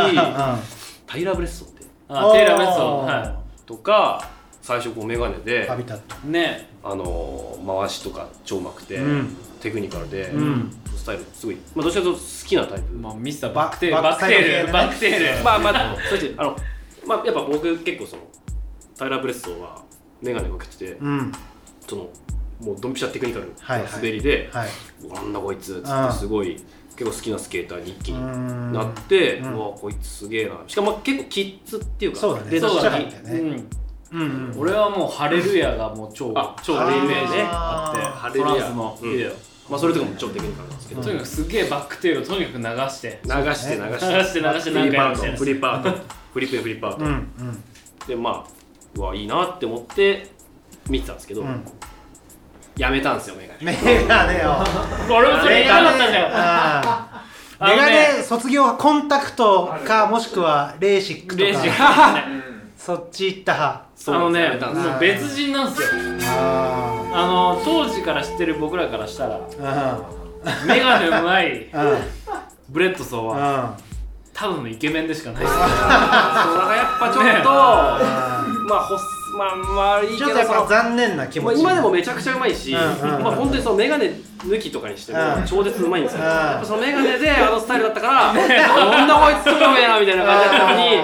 [1.06, 1.84] タイラー・ブレッソって。
[2.08, 2.82] あテイラー・ベッソ。
[2.82, 4.28] ンはとか
[4.60, 6.68] 最初こう眼鏡でハビタットいね。
[6.82, 9.36] あのー回しとか超うまくて、うん。
[9.60, 10.70] テクニカルで、ん。
[10.96, 13.94] スタイルすごい、まあ、どちらかというと好きなタイプ、まあミスターバックテール。
[13.94, 14.72] ババックテール。
[14.72, 15.44] バッバックテール。
[15.44, 16.56] まあまあそうやってあの
[17.06, 18.22] まあやっぱ僕結構その
[18.98, 19.82] タイラー・ブレッソーは
[20.20, 21.32] 眼鏡かけてて、うん。
[21.86, 22.08] その
[22.60, 23.92] もうドンピシャテクニカルはいはない。
[23.92, 24.68] 滑りで、はい。
[25.08, 26.62] なんだこいつっつってすごい
[26.96, 30.56] 結構好きなスケーターに一気にうんなってううんわこいつすげえな。
[30.66, 32.60] しかも結構キッズっていうかそうだね。
[32.60, 33.10] そうだね。
[33.24, 33.68] うん。
[34.12, 37.26] うんうん俺はもうハレルヤがもう超あ超あーイメー。
[37.26, 38.02] ジあって。
[38.04, 38.46] ハレルヤ。
[38.46, 39.30] トランスのビデオ、
[39.70, 43.20] まあそれとかも超テクニカルなんですけど、とにかくすげえバックテールをとにかく流して。
[43.24, 43.74] 流して流して。
[43.74, 45.90] 流して流して何回もしてフリッパート。
[46.32, 47.22] フリップフリッパー
[48.00, 48.50] ト、でまあ
[48.96, 50.28] うわいいなって思って
[50.90, 51.64] 見てたんですけど、うん
[52.76, 53.72] やめたんですよメガネ。
[53.72, 54.64] メガネを。
[55.16, 56.28] 俺もそれ言いたかったんだよ。
[57.60, 58.22] メガネ。
[58.22, 61.76] 卒業はコンタクトかもしくはレーシックとレーシック。
[61.78, 62.24] か
[62.76, 63.84] そっち行った派。
[64.06, 65.88] あのねもう別人なんですよ。
[66.26, 70.10] ああの当時から知ってる僕らからしたらあ
[70.66, 71.70] メガネうまい
[72.68, 73.78] Bledsoe は
[74.34, 75.72] ただのイケメンでしかないですそうだか
[76.70, 77.30] らやっぱちょっと、ね。
[78.68, 78.88] まあ
[79.36, 81.62] まあまあいいけどちょっとやっぱ残念な気持ち。
[81.62, 83.22] まあ今でもめちゃくちゃうまいし、うんうんうん。
[83.22, 84.06] まあ本当にそのメガネ
[84.38, 85.44] 抜きとかにしてもうん。
[85.44, 86.26] 超絶うまいんですよ、うん。
[86.26, 91.02] やっぱそのメガネであのスタイルだったから、こんなこいつ超うめえなみたいな感じだったのに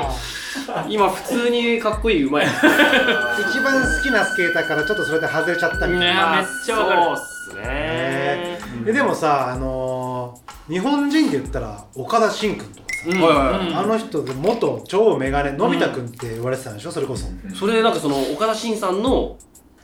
[0.95, 2.47] 今普通にかっこいいうまい。
[2.47, 7.03] 一番好きなスケーターからちょっとそれで外れちゃったみたいねなめっちゃわかる。
[7.03, 7.63] そうっすね。
[7.63, 8.59] ね。
[8.87, 13.77] えでもさあのー日本人で言ったら岡田真君とかさうん。
[13.77, 17.27] あの人で元超メガネのび太君って言われてたんでしょそれこそ。
[17.55, 19.37] それでなんかその岡田真さんの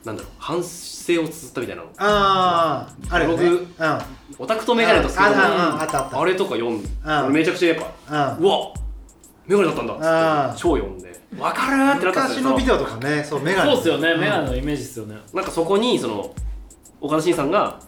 [0.05, 1.88] なんだろう反省を綴ったみたいなの。
[1.99, 3.37] あああるよね。
[3.37, 3.57] ブログ。
[3.59, 3.85] うん。
[3.85, 4.07] あ
[4.38, 6.20] オタクとメガネとスケボーああああったあった。
[6.20, 7.25] あれとか読んで、うん。
[7.27, 8.44] 俺めちゃくちゃやっぱ、うん。
[8.44, 8.72] うわ
[9.46, 9.94] メガネだったんだ。
[9.94, 11.20] っって超読んで。
[11.33, 12.51] 分かるーってなったんですよ。
[12.51, 13.72] 昔のビデオとかねそうメガネ。
[13.72, 14.16] そうっすよね。
[14.16, 15.16] メガネのイメージっすよね。
[15.35, 16.35] なんかそこにその
[17.01, 17.81] 岡田慎さんが、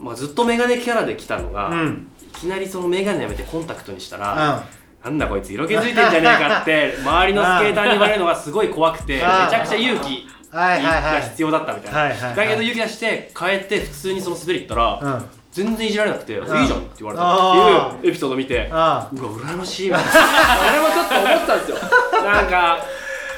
[0.00, 2.08] まあ、ずっとメガネキャラで来たのが、うん。
[2.22, 4.64] いきなりそのメガネやめてコンタクトにしたうら、ん。
[5.04, 10.76] なんだこいつ色気づいてんじゃねえかって 周りのスケーターに言われるのがすごい怖くて めちゃくちゃ勇気が
[11.18, 12.36] い必要だったみたいな、はいはいはい。
[12.36, 15.24] だけど勇気出して変えて普通にその滑り行ったら、うん。
[15.52, 17.24] 全然いじられなくて「いいじゃん」って言われた。
[17.24, 20.10] あっていうエピソード見てあうわ羨ましいみたいな。
[20.68, 21.76] 俺もちょっと思ったんですよ。
[22.22, 22.78] なんか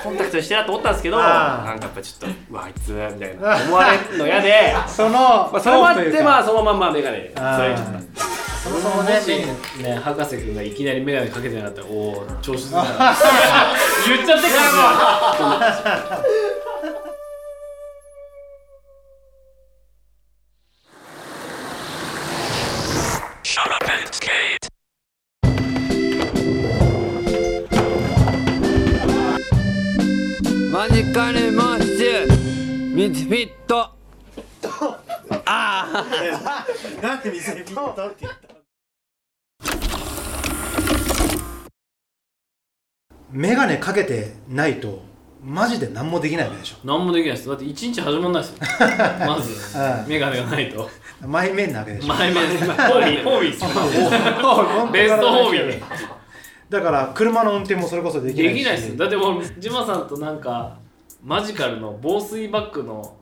[0.02, 3.56] コンタクトにしてなと思ったんですけどなんかやっぱちょっとうわあいつみたいな。
[3.64, 4.72] 思われるの嫌で。
[4.74, 7.32] あそのまあそれもあってまああそのまんまメガネ。
[7.36, 8.24] あーそれちゃった
[8.58, 9.20] そもそもね
[9.82, 12.82] ね博士君がいきなりメガネかけてなかったらおお調子づいな。
[14.06, 14.72] 言っちゃってから
[16.28, 16.44] も
[23.42, 24.57] Shut up and skate.
[30.98, 33.88] ジカルモッシュミツフィット。
[37.00, 38.38] なんで水にピットって言った
[43.30, 45.04] メガネかけてないと
[45.40, 46.78] マジで何もできないでしょ。
[46.82, 47.48] 何もできないです。
[47.48, 48.58] だって一日始まんないですよ。
[49.24, 50.08] まずうん。
[50.08, 50.90] メガネがないと。
[51.24, 52.14] 前面なわけでしょ。
[52.14, 52.44] 前面。
[52.44, 53.64] ホーミーホーミーです
[54.92, 55.82] ベストホーミー
[56.68, 58.54] だから車の運転もそれこそできないし。
[58.54, 58.88] できないです。
[58.88, 60.87] よだってもうジマさんとなんか
[61.22, 63.16] マジカルの防水バッグの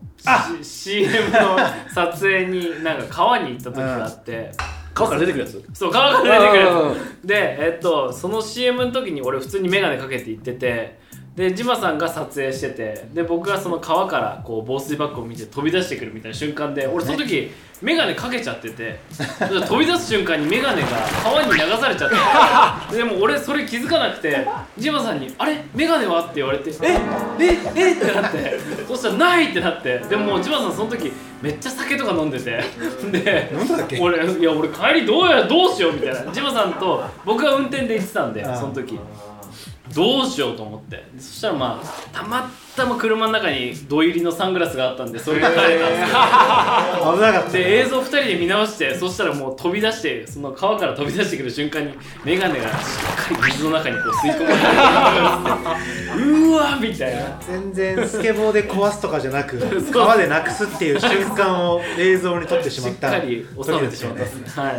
[0.62, 1.56] CM の
[1.94, 4.52] 撮影になんか川に行った時があって、
[4.92, 5.64] 顔から出てくるやつ？
[5.72, 7.26] そう川から出てくるやつ。
[7.26, 10.98] でえっとその CM の時に俺普通にメガネかけて行ってて
[11.36, 17.50] でジマさんが撮影しててで僕がその川からこう防水バッグを見て飛び出してくるみたいな瞬間で俺その時
[17.82, 18.98] メガネかけちゃってて
[19.68, 20.88] 飛び出す瞬間にメガネが
[21.22, 22.10] 川に流されちゃっ
[22.90, 22.96] て。
[22.96, 25.62] でも俺それ気づかなくてジマさんに「あれ？
[25.74, 26.98] メガネは?」って言われて「え？
[27.38, 27.58] え？
[27.74, 27.92] え？
[27.92, 28.58] ってなって。
[28.88, 29.98] そしたら「ない!」ってなって。
[29.98, 32.64] でもジマさんその時めっちゃ酒とか飲んでて。
[33.12, 33.52] で
[34.00, 36.32] 俺いや俺帰りどうやどうしようみたいな。
[36.32, 38.98] ジマさんと僕が運転で行ってたんでその時
[39.94, 41.04] どうしようと思って。
[41.18, 46.06] そしたらまあたまたま車の中に土入りのサングラスがあったんでそれが垂れたんですよ。
[46.06, 52.72] 危なかったで映像2人で見直してそしたらもう飛び出してその川から飛び出してくる瞬間にメガネがし
[53.34, 54.60] っかり水の中にこう吸い込まれて
[56.22, 57.40] うーわみたいな。
[57.40, 59.58] 全然スケボーで壊すとかじゃなく
[59.90, 64.62] 川でなくすっていう瞬間を映像に撮ってしまっしったかり収めてしまった時ですね。
[64.62, 64.76] はい。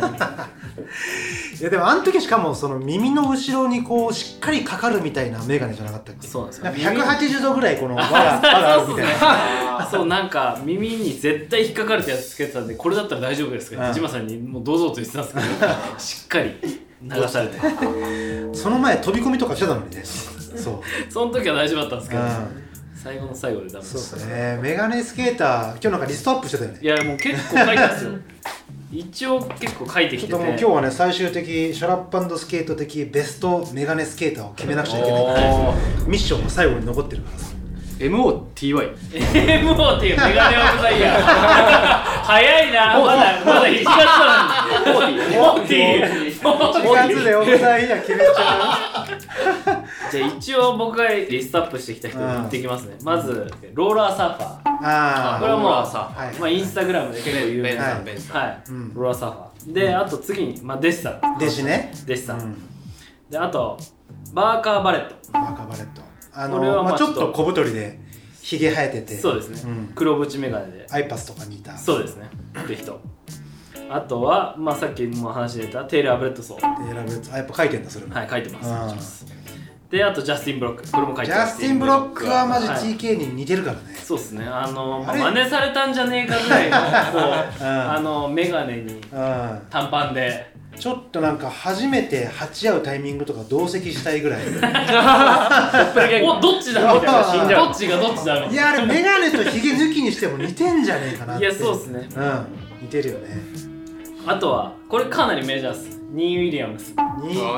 [1.60, 6.26] いやでもあの時しかもその耳の後ろにこうしっかりかかるみたいなメガネじゃなかったっけ？
[6.28, 6.64] そうなんですよ。
[6.66, 9.88] なんか180度ぐらいこの輪が輪が あるみたいな。
[9.90, 13.94] そうなんか耳に絶対引っかかるってやつつけてたんでこれだったら大丈夫ですかうん。
[13.94, 17.58] ジマさんにもうどうぞと言ってたんですけど しっかり流されて。
[18.52, 20.02] その前飛び込みとかしてたのにね。
[20.04, 21.12] そう。
[21.12, 22.28] その時は大丈夫だったんですけどうん。
[22.94, 24.58] 最後の最後でダメでそうしたですね。
[24.60, 26.78] メガネスケーター今日なんかリストアップしてたよね。
[26.82, 28.10] いやもう結構書いたんですよ。
[28.90, 35.74] 一応結構書いてきてちょってともう今日はね最終的シャラップスケート的ベストメガネスケーターを決めなくちゃいけないから
[36.06, 37.57] ミッションも最後に残ってるからさ
[37.98, 38.94] MOTY
[39.62, 42.98] MO っていう メガネオブザイヤー早いな。
[43.00, 45.16] まだまだ1月なのに。
[45.36, 49.06] モーティー1月でオブザイヤー決めちゃ
[50.12, 52.96] じゃあ一応僕がリストアップしてきた人言ってきますね。
[53.02, 54.48] まずローラーサーファー。
[54.48, 56.26] うああこれはもうローラーサーファー。
[56.26, 57.82] はいまあインスタグラムで結構有名な。
[57.82, 58.36] ベンさはいんベンさん。
[58.36, 58.94] はい、うん。
[58.94, 59.72] ローラーサーファー。
[59.72, 61.18] であと次に、まあ、デシさん。
[61.36, 61.92] 弟子ね。
[62.06, 62.56] デシさん、うん。
[63.30, 63.78] であと
[64.32, 65.14] バーカーバレット。
[65.32, 66.07] バーカーバレット
[66.40, 67.32] あのまあちょっとと。
[67.32, 67.98] 小太りで
[68.40, 69.16] ひげ生えてて。
[69.18, 69.92] そうですね、うん。
[69.94, 70.86] 黒縁メガネで。
[70.90, 71.76] アイパスとかにいた。
[71.76, 72.30] そうですね。
[72.62, 73.00] って人
[73.90, 76.86] あとは、まあ、さっきも話出たテイラー・ブレッドソー。
[76.86, 78.78] で選ぶやつあやっぱ書いてんだそれも、はい書いてますうん。
[78.78, 79.26] 書いてます。
[79.90, 80.92] であとジャスティン・ブロック。
[80.92, 81.52] これも書いジてます。
[81.54, 84.44] ャスティン・ブロックはマジはい TK に似てるからね、そうですね。
[84.46, 85.20] あのあれ？
[85.20, 87.26] 真似されたんじゃねえかぐらいのこ
[87.58, 87.92] う、 うん。
[87.92, 89.00] あのメガネにうん。
[89.70, 94.40] 短パンでちょっとなんか初めて鉢合うタイミングとか同席したいぐらい。
[96.22, 96.94] おどっちだ？
[96.94, 97.24] みたいな。
[97.24, 98.34] 死んじゃうどっちがどっちだ？
[98.34, 101.46] みたいいやあれメガネとひげ抜きにしても似てんじゃねえかなって。
[101.46, 102.08] ないやそうですね。
[102.16, 102.46] うん。
[102.82, 103.28] 似てるよね。
[104.26, 105.98] あとはこれかなりメジャーっす。
[106.10, 106.94] ニー・ウィリアムス。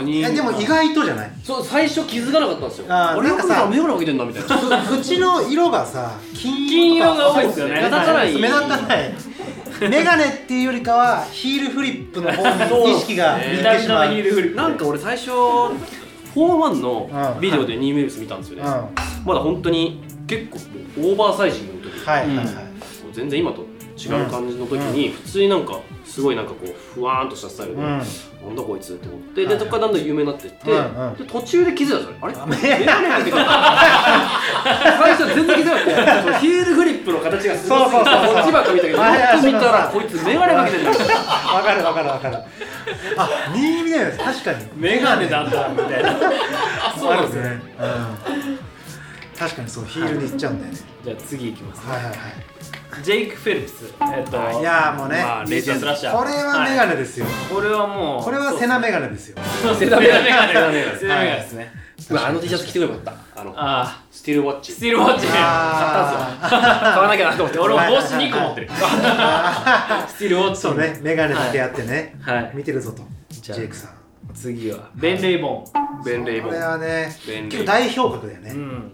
[0.03, 1.31] にいやでも意外とじゃない？
[1.45, 2.87] そう最初気づかなかったんですよ。
[2.89, 4.57] あーあれなんかさなんかメガネかけてんだみたいな。
[4.99, 7.75] 縁の色がさ金金色色が多いですよね。
[7.75, 9.15] 目立たない目立たない
[9.89, 15.31] メガネっていうよりかはヒールフリップの方に意識がいてしまうた目のヒールフリップなんか俺最初
[16.35, 18.69] 41のうんビデオでニーメルス見たんですよね、うん。
[18.69, 18.89] は
[19.25, 20.59] まだ本当に結構
[20.99, 22.47] オーバーサイジングの時、いはいはい、
[23.13, 23.63] 全然今と
[23.97, 25.81] 違う感じの時に普通になんか
[26.11, 27.89] すごいなんかこうふわーんとしたスタイルで、うん。
[27.89, 28.03] なん
[28.57, 31.17] だこいつって思ってはいでそこからだんだん有名になってって、うんうん。
[31.17, 32.17] で途中で気づいたんですよ。
[32.21, 32.35] あれ？
[32.35, 33.37] メガネかけてる
[34.99, 39.05] 最初全然気づかなくてヒールグリップの形がすごすぎてそうそうそうそうこっちばっか見たけどよ
[39.41, 40.83] く見たらこいつメガネかけてる。
[40.83, 40.99] んだよ
[41.55, 42.37] わかるわかるわかる。
[43.17, 44.67] あ新見だよね確かに。
[44.75, 46.19] メガネだったみたいな。
[46.99, 52.15] そうですね、うん、確かにそうヒールに行っちゃうんだよねじゃあ次いきますはいはいは
[53.03, 55.87] ジェイク・フェルプスえっといいやーもうね、まあレジェンド。
[55.87, 56.19] ラッシャー。
[56.19, 59.39] これはメガネですよ、これはもうこれはセナメガネですよ。
[59.79, 60.99] セナメガネセナメガネ。
[60.99, 61.73] セナメガネですね。
[62.11, 63.41] うわあの T シャツ着てくればよかった。
[63.41, 64.73] あのあスティールウォッチ。
[64.73, 65.27] スティールウォッチ。
[65.27, 66.59] 買ったんですよ。
[66.59, 67.59] あ買わなきゃなと思って。
[67.61, 68.69] 俺も帽子2個持ってる。
[68.69, 70.61] スティールウォッーチ。
[70.61, 72.51] そうねメガネだけあってね、はい。
[72.55, 73.91] 見てるぞとジじゃあェイクさん。
[74.35, 75.65] 次はベン・レイボ
[76.05, 76.51] ベンレイボン。
[76.51, 78.93] これはねベンレイ結構代表格だよね、ーンうん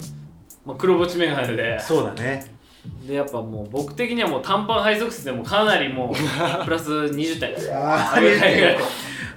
[0.66, 1.80] まあ黒縁メガネで。
[1.80, 2.56] そうだね。
[3.06, 6.14] でやっぱもう僕的にはもう短パンハイソックスでもかなりもう
[6.64, 8.78] プラス20点ああげたいぐらい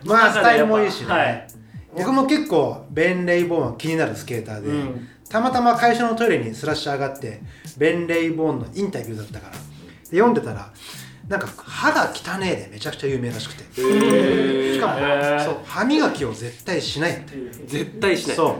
[0.03, 1.47] まあスタイルもいいしね、はい。
[1.95, 5.07] 僕も結構ベン・レイボーンは気になるスケーターで、うん。
[5.29, 7.41] たまたま会社のトイレにスラッシュ上がって
[7.77, 9.53] ベン・レイボーンのインタビューだったから。
[9.53, 10.71] で読んでたら
[11.27, 13.63] なんか歯が汚ねえでめちゃくちゃ有名らしくて。
[14.73, 17.35] しかもそう歯磨きを絶対しないって
[17.67, 18.35] 絶対しない。
[18.35, 18.59] そ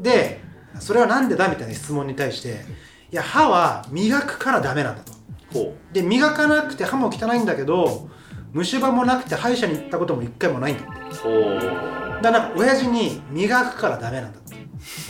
[0.00, 0.02] う。
[0.02, 0.43] で
[0.80, 2.64] それはなんでだみたいな質問に対して
[3.12, 5.12] いや歯は磨くからダメなんだと。
[5.52, 8.08] ほで磨かなくて歯も汚いんだけど
[8.52, 10.82] 虫歯もなくて歯医者に行ったことも一回もないんだ。
[10.82, 10.92] って
[12.22, 14.53] だからなんか親父に磨くからダメなんだって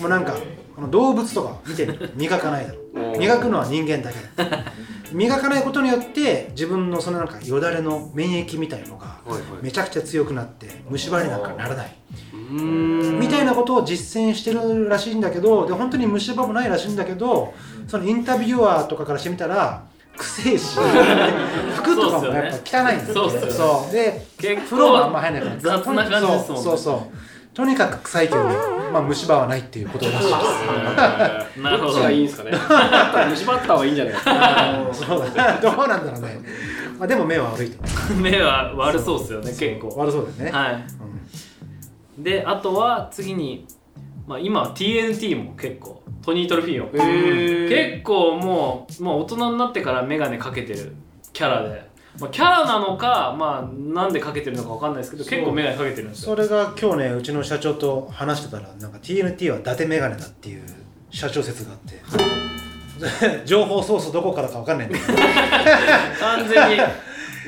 [0.01, 0.35] もうなんか
[0.75, 2.79] この動物とか見てみ磨かないだろ。
[2.79, 4.65] うん磨くのは人間だけだ。
[5.13, 9.21] 磨かないことによって自分のそのなんかよだれの免疫みたいのが
[9.63, 11.97] めちゃくちゃ強くなって虫歯になんかならない。
[12.51, 17.55] みたいなことを実践してるらしいんだけどで本当に虫歯もないらしいんだけど
[17.87, 19.85] そのインタビュアーとかからしてみたら
[20.17, 20.77] くせえし
[21.77, 23.51] 服とかもやっぱ汚いんだそうっすよね。
[23.51, 23.93] そう。
[23.93, 26.45] で風呂もあんま入んないから雑な感じですもんね。
[26.47, 28.43] そうそうそうとにかく臭いけど、
[28.93, 31.61] まあ、虫歯はないっていうことらしいです。
[31.63, 32.01] なるほど。
[32.01, 32.51] がいいんですかね。
[33.31, 35.61] 虫歯あった方がいいんじゃないですか。
[35.63, 36.41] どうなんだろうね、
[36.99, 37.79] まあ、でも目は悪いと。
[38.21, 39.95] 目は悪そうっすよね結構。
[39.97, 40.85] 悪そうだよね、はい。
[42.17, 42.25] うん。
[42.25, 43.67] であとは次に、
[44.27, 50.97] まあ、今は TNT も結構トニー・トルフィーヨへ結構もうもう大人になってから眼鏡かけてる
[51.33, 56.37] キャラで、まあ、キャラなのかまあなんでかけてるのかわかんないですけど結構眼鏡かけてるんですよ。
[56.37, 60.63] それが今日ねうちの社長と話してたらなんか TNT は伊達メガネだっていう
[61.11, 62.01] 社長説があって。
[63.45, 65.19] 情報ソースどこからかわかんないんだけど
[66.21, 66.81] 完全に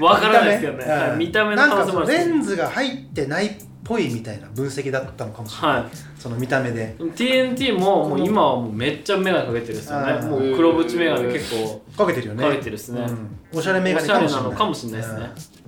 [0.01, 0.85] わからないですけどね。
[0.85, 0.93] 見た目。
[0.93, 3.55] はい見た目のなんか可能性もあるそのレンズが入ってないっ
[3.87, 5.91] ぽいみたいな分析だったのかもしれない、はい。
[6.19, 6.97] その見た目で。
[6.99, 10.27] TNT ももう今はもうめっちゃ眼鏡かけてるっすよね。
[10.27, 12.43] もう黒縁眼鏡結構かけてるよね。
[12.43, 13.03] かけてるっすね。
[13.03, 13.59] うん。
[13.59, 15.21] おしゃれメガネおしゃれかもしれないなのかもしれないですね。
[15.21, 15.67] うん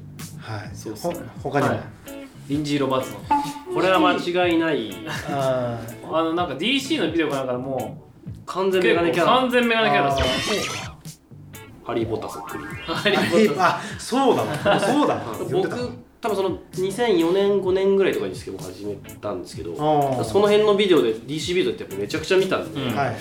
[0.49, 0.71] はい。
[0.75, 1.15] そうっすね。
[1.43, 1.83] ほ他にも、はい。
[2.49, 3.19] リンジー・ロバーツの。
[3.75, 4.91] これは間違いない。
[5.31, 5.79] あ
[6.11, 8.03] のなんか DC のビデオかなんかでも
[8.47, 10.99] 完全うメガネキャラ完全メガネキャラですよ
[11.85, 12.65] ハリー・ポッターそっくり。
[12.65, 13.67] ハリー・ポッター。
[13.67, 14.81] あそうだわ。
[14.81, 23.17] そうだ僕多分その2004年5年ぐらいとかにですけど始めたんですけどその辺のビデオで DC ビデオってやっぱめちゃくちゃ見たんで、うんはいはいはい。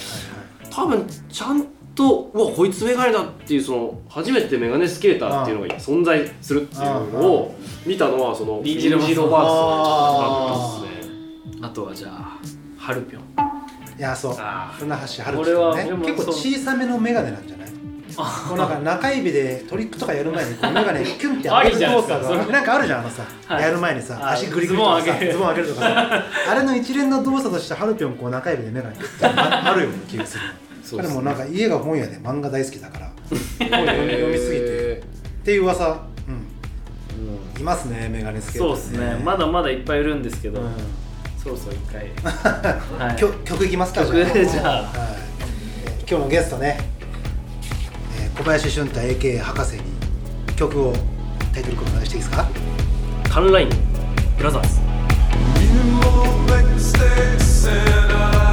[0.71, 11.65] 多分ちゃんとうわこいつメガネだっていうその初めてメガネスケーターっていうのが存在するっていうのを見たのはそのリンロバーツリンジーロバーツだったですね。
[11.65, 12.37] あとはじゃあ
[12.77, 13.21] ハルピョン。
[13.97, 14.35] いやそう。
[14.37, 17.67] あ船橋春これは樹ね結構小さめのメガネなんじゃない？
[18.17, 23.61] こうなんか中指でトリックとかやる前にこうメガネキュンって上げる動作がなんかあるじゃんあのさ、はい。
[23.61, 25.31] やる前にさあ足グリグリとかさズボン上げる。
[25.33, 26.23] ズボン上げるとかさ。
[26.49, 30.43] あれの一連の動作としてハルピョンこう中指でメガネってああるような気がする。
[30.83, 31.15] そうですね。
[31.15, 33.37] 彼もなんか家が本屋で漫画大好きだから本
[33.69, 34.97] 読み読みすぎて。
[34.97, 35.99] っていう噂。
[36.27, 37.61] うん。
[37.61, 39.21] いますねメガネスケーターそうですね。
[39.23, 40.71] まだまだいっぱいいるんですけど、うん。
[41.43, 42.07] そろそろ一回。
[42.97, 43.15] はい。
[43.15, 44.67] 曲曲いきますか曲 じゃあ。
[44.69, 46.96] はい、今日のゲストね、えー
[48.37, 49.81] 小林俊太 AK 博士に
[50.55, 50.93] 曲を
[51.53, 52.47] タイトルコールお願いしていいですか？
[53.29, 53.69] カンライン
[54.37, 54.79] ブラザーズ
[56.47, 58.46] Make mistakes and I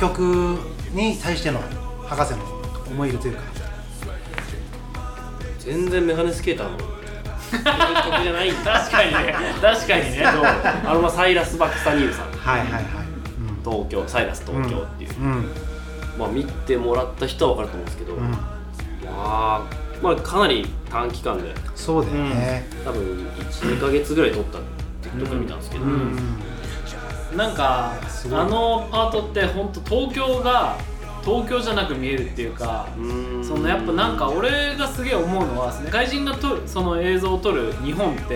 [0.00, 0.18] 曲
[0.94, 1.60] に対しての
[2.06, 2.38] 博士の
[2.90, 3.42] 思い入れというか。
[5.58, 6.78] 全然メガネスケーターの。
[7.50, 8.50] 曲じゃない。
[8.50, 9.34] んだ確かにね。
[9.60, 10.24] 確かにね。
[10.24, 12.30] あのまあサイラス・バクサニールさん。
[12.32, 12.84] はいはいはい。
[13.62, 15.50] 東京サイラス東京っていう、うん。
[16.18, 18.30] まあ見てもらった人は分かると思うんですけど、うん。
[18.30, 18.38] ま
[19.10, 19.62] あ
[20.02, 21.54] まあかなり短期間で。
[21.74, 22.66] そうだよね。
[22.86, 24.60] 多分12ヶ月ぐらい撮ったっ
[25.02, 26.18] てとこ見たんですけど、うん
[27.36, 27.94] なんか
[28.32, 30.76] あのパートって本当東京が
[31.24, 33.00] 東京じゃなく見えるっていうかう
[33.40, 33.44] ん。
[33.44, 38.34] そのやっぱなんか俺がすげえ思うのは世界人が撮るその映像を撮る日本って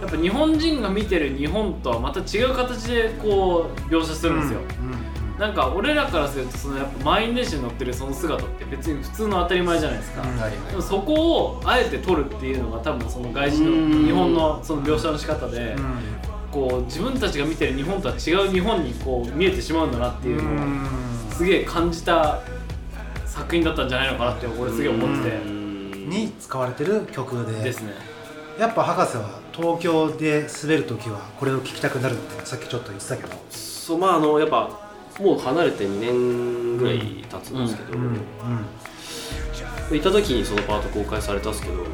[0.00, 4.60] やっぱ日本人が見てる日本とはまた違う形でこう描写するんですよ、
[5.38, 10.22] なんか俺らからするとそのやっぱ満員電車に乗ってるその姿って別に普通の当たり前じゃないですか、
[10.70, 15.74] でもそこをあえて撮るっていうのが多分その外人の日本のその描写の仕方で
[16.50, 22.40] こう自分たちが見てる日本とは違う日本にこう見えてしまうんだなっていうのをすげえ感じた
[23.26, 25.58] 作品だったんじゃないのかなって俺すげえ思ってて。
[26.08, 27.62] に使われてる曲で。
[27.62, 27.92] ですね。
[28.58, 33.36] やっぱ博士は東京で滑る時はこれを聴きたくなるってさっきちょっと言ってたけど。
[33.50, 34.70] そうまああのやっぱ
[35.20, 38.18] もう離れて2年ぐらい経つんですけど、うん
[39.90, 41.86] 行った時にそのパート公開されたんですけど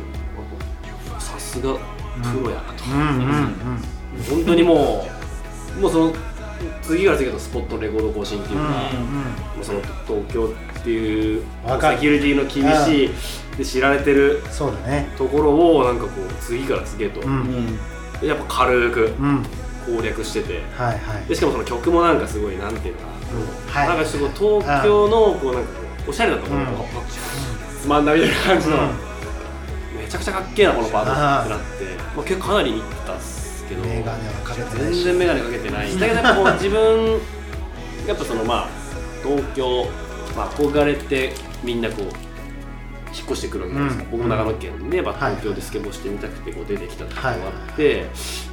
[1.20, 3.30] さすがプロやなと、うんうんう
[3.76, 3.93] ん
[4.28, 5.06] 本当にも
[5.78, 6.12] うもうその
[6.82, 11.46] 次から次へとスポットレコード更新っていうか、もうその東京っていうセ
[12.00, 15.08] キュリティの厳しいで知られてるそうだね。
[15.18, 17.78] ところをなんかこう次から次へと、うん。
[18.20, 19.44] でやっぱ軽くうん。
[19.86, 21.26] 攻略しててはいはい。
[21.28, 23.06] でしかもその曲もなんかすごいなんていうのか
[23.74, 23.88] な、はい。
[23.88, 26.66] なんかすごい東京のこうなんかこうおしゃれなところうん。
[26.66, 28.90] こうつまんだみたいな感じの、うん。
[29.98, 33.43] めちゃくちゃかっけえなこのパートってなってまあ、結構かなり見てたんです
[33.74, 33.88] けど。
[33.88, 35.04] メガネはかけてないし。
[35.04, 35.98] 全然眼鏡かけてない。
[35.98, 37.20] だけどやっぱこう自分
[38.06, 38.68] やっぱそのまあ
[39.22, 39.86] 東京、
[40.36, 42.04] まあ、憧れてみんなこう
[43.14, 44.10] 引っ越してくるわけじゃないですか、うん。
[44.18, 47.30] 僕も長野県で、まあ、はい東京でスケボーしてみたくてこう出てきたっていうのが
[47.68, 48.08] あって、やっ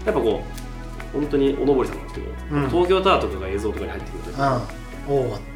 [0.05, 2.69] ぱこう本当におのぼりさんなんですけど、うん。
[2.69, 5.17] 東京タワーとかが映像とかに入ってくると、うん。
[5.17, 5.51] おおって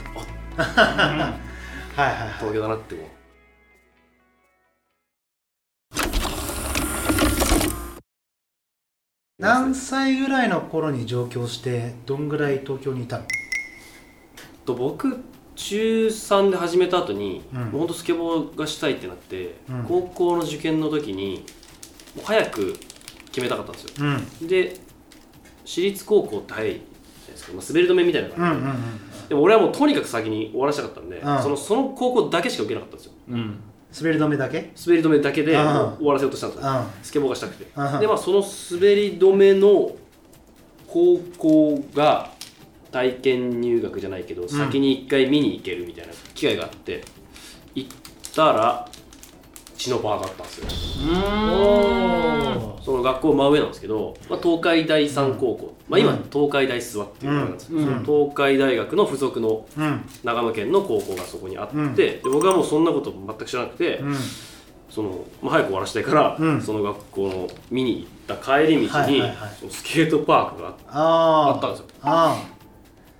[0.61, 1.33] は
[1.97, 2.29] いはいはい。
[2.39, 3.14] 東京だなってこう
[9.37, 13.25] 何歳ぐらいの頃に上京してどんぐらい東京にいたの？
[14.65, 15.25] と僕
[15.55, 17.59] 中3で始めた後に、うん。
[17.63, 19.83] もうほんとスケボーがしたいってなって、うん。
[19.83, 21.45] 高校の受験の時に
[22.15, 22.77] もう早く
[23.25, 23.91] 決めたかったんですよ。
[24.41, 24.47] うん。
[24.47, 24.77] で
[25.65, 29.27] 私立高校って早いじゃないですか、まあ、滑り止めみたいなのがあって、うんうんうん。
[29.27, 31.43] でも俺はもうとにかく先に終わらせたかったんで、うん。
[31.43, 33.13] そのその高校だけしか受けなかったんですよ。
[33.31, 33.59] うん
[33.97, 34.73] 滑り止めだけ？
[34.85, 36.85] 滑り止めだけで終わらせようとしたんですよ、うん。
[37.03, 37.99] スケボーがしたくて、うん。
[37.99, 39.95] でまあその滑り止めの
[40.87, 42.31] 高校が
[42.91, 47.03] 体験入学じゃないけど、先に一回見に行けるみたいな機会があって
[47.73, 47.89] 行っ
[48.33, 48.89] たら
[49.77, 50.67] 血のバーだったんですよ。
[51.09, 52.83] うん。
[52.83, 57.85] その学校真上なんですけど、まあ、東海大三高校、まあ、今東海大諏訪っていう名前なんですよ、うん。
[57.85, 60.01] その東海大学の付属のうん。
[60.23, 61.95] 長野県の高校がそこにあって、うん。
[61.95, 64.15] で僕はもうそんなこと全く知らなくて、うん。
[64.89, 66.61] そのまあ、早く終わらせたいから、うん。
[66.61, 71.85] その学校の見に行った帰り道に、はいはいはいそのスケートパークがあったんですよ。
[72.01, 72.41] あ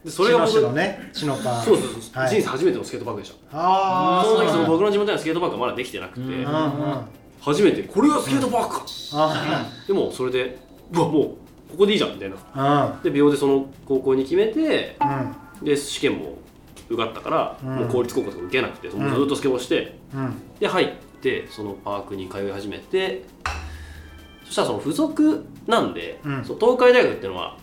[0.06, 1.64] であそそれが僕のね血のパン。
[1.64, 2.30] そうそうそう、はい。
[2.30, 3.58] 人生初めてのスケートパークでした。
[3.58, 6.47] ああその時その僕僕の地元にはスケートパークがまだできてなくて、うんうんうん。
[6.47, 7.06] あ
[7.41, 10.60] 初めてこれがスケートパークか、あでもそれで
[10.91, 11.24] うわもう
[11.72, 12.95] ここでいいじゃんみたいな。
[12.95, 13.03] うん。
[13.03, 15.66] で秒でその高校に決めてうん。
[15.66, 16.38] で試験も
[16.88, 17.76] 受かったから、うん。
[17.78, 20.34] もう公立高校とか受けなくてもうずっとスケボーして、うん。
[20.60, 23.24] で入ってそのパークに通い始めて。
[24.45, 26.45] そしたらその付属なんで、うん。
[26.45, 27.58] その東海大学っていうのは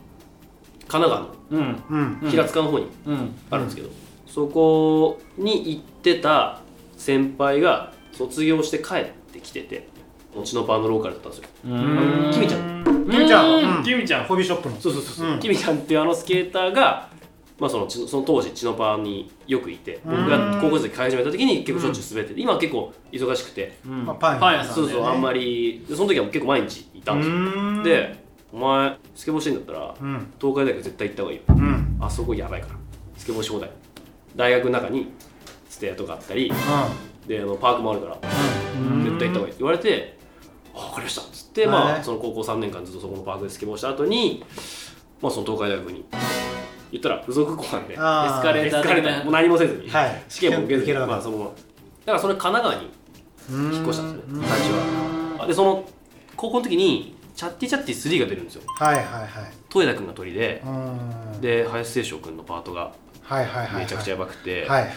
[0.92, 1.20] 神奈川
[1.50, 3.34] の平塚の方にうん。
[3.50, 3.88] あるんですけど、
[4.26, 6.60] そこに行ってた
[6.98, 9.88] 先輩が卒業して帰ってきてて
[10.38, 11.48] うちのバーのローカルだったんですよ。
[11.64, 12.30] うん。
[12.30, 12.84] キミちゃん。
[13.10, 13.78] キミちゃん。
[13.78, 13.82] うん。
[13.82, 14.24] キミちゃん。
[14.24, 14.76] ホビーショップの。
[14.78, 17.08] そうそうそうキミちゃんっていうあのスケーターが、
[17.58, 24.04] まあ、そのちその当時チノパーによくいて僕が高校生で通い始めた時に結構しょっちゅう滑ってて、今は結構忙しくて、うん。
[24.04, 27.36] まあパン屋さんそうそう、あんまりでその時は結構毎日いたんですよ。
[27.36, 27.38] う
[27.80, 27.82] ん。
[27.82, 28.21] で
[28.52, 30.32] お前スケボーしてんだったらうん。
[30.40, 31.44] 東海大学絶対行った方がいいよ。
[31.48, 31.96] うん。
[32.00, 32.74] あそこやばいから。
[33.16, 33.70] スケボーし放題。
[34.36, 35.12] 大学の中に
[35.68, 36.52] ステアとかあったり
[37.26, 38.18] であのパークもあるから
[39.04, 39.48] 絶対行った方がいい。
[39.48, 40.18] って言われて
[40.74, 41.22] あ分かりました。
[41.22, 44.44] っつって、まはいあその高校3年間ずっとそこのパークでスケボーした後に
[45.20, 46.04] まあその東海大学に
[46.90, 50.22] 言ったら付属校なんでエスカレーターもう何もせずに、はい。
[50.28, 51.54] 試験も受けずにまあその
[52.04, 52.90] だからそれ神奈川に
[53.50, 55.44] うん引っ越したんですね最初は。
[55.44, 55.84] あでその
[56.36, 58.62] 高校の時にチャッティチャッティ3が出るんですよ。
[58.78, 59.28] はいはいはい。
[59.68, 61.40] 戸枝君が鳥でう、ん。
[61.40, 62.92] で林清翔君のパートが
[63.78, 64.94] めちゃくちゃやばくて、はいはいはい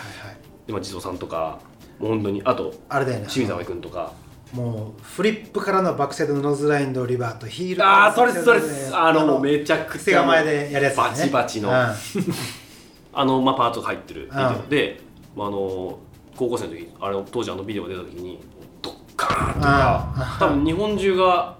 [0.67, 1.59] でまあ地蔵さんとか
[1.99, 4.13] もう本当にあとあれだよね清水葵君とか。
[4.53, 8.61] もうフリップからのバックサイドノーズラインドリバーとヒールああそれそれ
[8.93, 11.09] あのもうめめちゃく癖ちゃ構えでやるやつだね。
[11.09, 11.69] バチバチの。
[11.69, 11.75] うん。
[13.11, 14.47] あの、まあ、パートが入ってるビデオ。
[14.47, 15.01] うんで、
[15.35, 15.99] まあ、あの
[16.37, 18.39] 高校生の時あれ当時あのビデオが出た時に
[18.81, 21.57] ドッカーンとか多分日本中が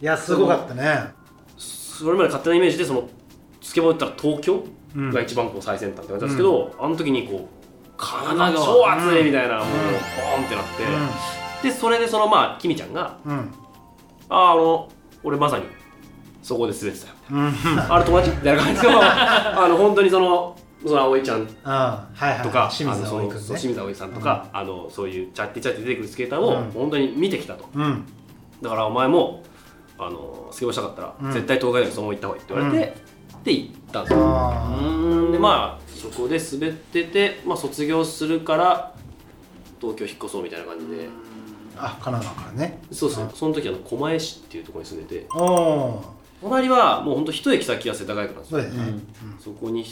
[0.00, 1.12] いやすごかったね。
[1.56, 3.08] それまで勝手なイメージでその
[3.60, 4.64] スケボーだったら東京
[4.96, 5.10] うん。
[5.12, 7.60] が一番こう最先端って感じなんですけど、あの時にこう
[7.96, 10.64] 神奈神川超熱いみたいな、もうボーンってなっ
[11.62, 13.32] て、でそれでそのまあキミちゃんがうん。
[13.32, 13.50] うん
[14.30, 14.88] 「あああの
[15.22, 15.64] 俺まさに
[16.42, 17.52] そこで滑ってたよ」うん。
[17.92, 21.46] あれ友達みたいな感じの あの本当にそのその葵ちゃん。
[21.46, 21.52] と
[22.48, 26.70] か、清水葵さんとか、あのそういうチャッティチャッティ出てくるスケーターをうん。
[26.70, 28.06] 本当に見てきたと、うん。
[28.62, 29.42] だからお前も
[30.00, 32.96] あのスケボーしたかったら、うん絶対東海大学そのまま行った方がいいって言われて、
[33.44, 38.94] で行ったんですよあでまあそこで滑ってて、まあ、卒業するから
[39.80, 41.08] 東京引っ越そうみたいな感じで、
[41.76, 46.04] あ神奈川からねそうそうその時あの狛江市っていうところに住んでておお
[46.42, 49.00] 隣はもうほんと一駅先は世田谷区なんですよね
[49.38, 49.88] そこに引っ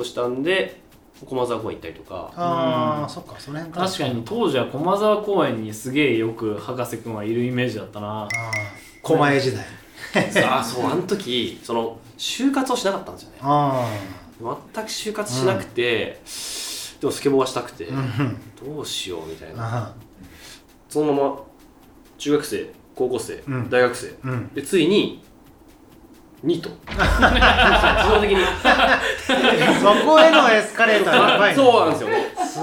[0.00, 0.80] 越したんで
[1.24, 8.28] 駒沢公園行ったりとかああそっかその辺確かに当時は駒沢公園にすげえよく博士くんはいるイメージだったなあ
[9.04, 9.64] 狛江時代。
[10.44, 13.36] ああそうあの時その就活をしなかったんですよね。
[13.42, 13.88] あ
[14.40, 16.20] 全く就活しなくて、
[17.00, 18.74] でもスケボーはしたくて、あうん。
[18.74, 19.88] どうしようみたいな。
[19.88, 19.94] あ
[20.88, 21.36] そのまま
[22.18, 23.70] 中学生高校生、うん。
[23.70, 24.14] 大学生。
[24.54, 25.22] でついに
[26.42, 26.70] ニート。
[26.70, 28.44] 自動的に。
[29.80, 31.56] そこへのエスカレーターやばいね。
[31.56, 32.08] そうなんですよ。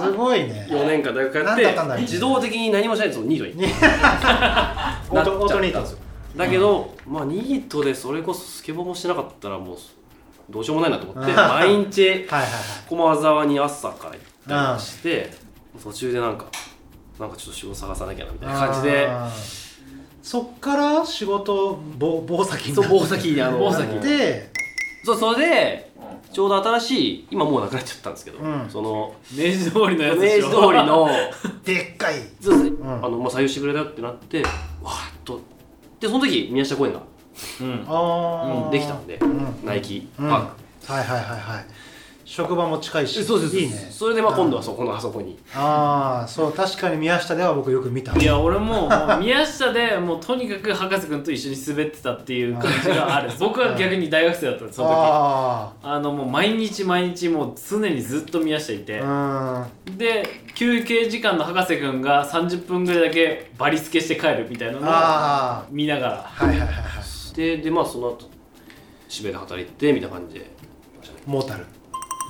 [0.05, 0.67] すごいね。
[0.69, 3.65] 4年間大学通なんだって自動的に何もしないでそのニートに。
[5.09, 6.00] オートオートニート
[6.35, 9.77] だけど、まあニートでそれこそスケボーもしてなかったらもう
[10.49, 12.27] どうしようもないなと思って毎日 はいはい。
[12.27, 12.49] はい
[12.87, 15.31] 駒沢に朝から行ったりして
[15.81, 16.45] 途中でなんか
[17.19, 19.61] なんかちょっと仕事探さなきゃなみたいな感じであー。
[20.21, 22.99] そっから仕事棒棒先にそうなって。
[22.99, 24.51] 棒先にあの棒先で
[25.03, 25.91] そうそれで
[26.31, 28.69] ちょうど新しい今もうなくなっちゃったんですけど、うん。
[28.69, 30.49] その明治通りのや明つでしょ。
[30.49, 31.09] 治通りの
[31.65, 32.15] でっかい。
[32.41, 32.71] そうです。
[32.71, 33.05] ね、ん。
[33.05, 35.41] あのまあ、採用してくれたよってなってわーっと
[36.01, 37.01] でその時宮下公園が。
[37.61, 37.85] うん。
[37.87, 39.65] ああできたんで、ん。
[39.65, 40.29] ナイキパうん。
[40.31, 40.47] ー
[40.85, 41.65] ク、はいはいはいはい
[42.31, 43.21] 職場も近いし。
[43.25, 43.57] そうです。
[43.57, 43.89] いいね。
[43.91, 45.37] それでまあ今度はそこのあそこに。
[45.53, 48.17] ああそう確かに宮下では僕よく見た。
[48.17, 53.31] いや俺ももう宮下でもうとにかく博士くんと一緒に滑ってたっていう感じがある。
[53.37, 54.95] 僕は逆に大学生だったんですその時。
[54.95, 59.01] ああのもう毎日毎日もう常にずっと宮下いて。
[59.03, 59.67] あ
[59.97, 60.23] で
[60.55, 66.13] 休憩時間の博士くんが30分ぐらいだけバリつけして帰るみたいなうんのをあ見ながら。
[66.13, 67.35] あはいはいはいはい。
[67.35, 68.29] ででまあその後
[69.09, 70.49] 渋谷で働いてみたいな感じで。
[71.27, 71.65] モータル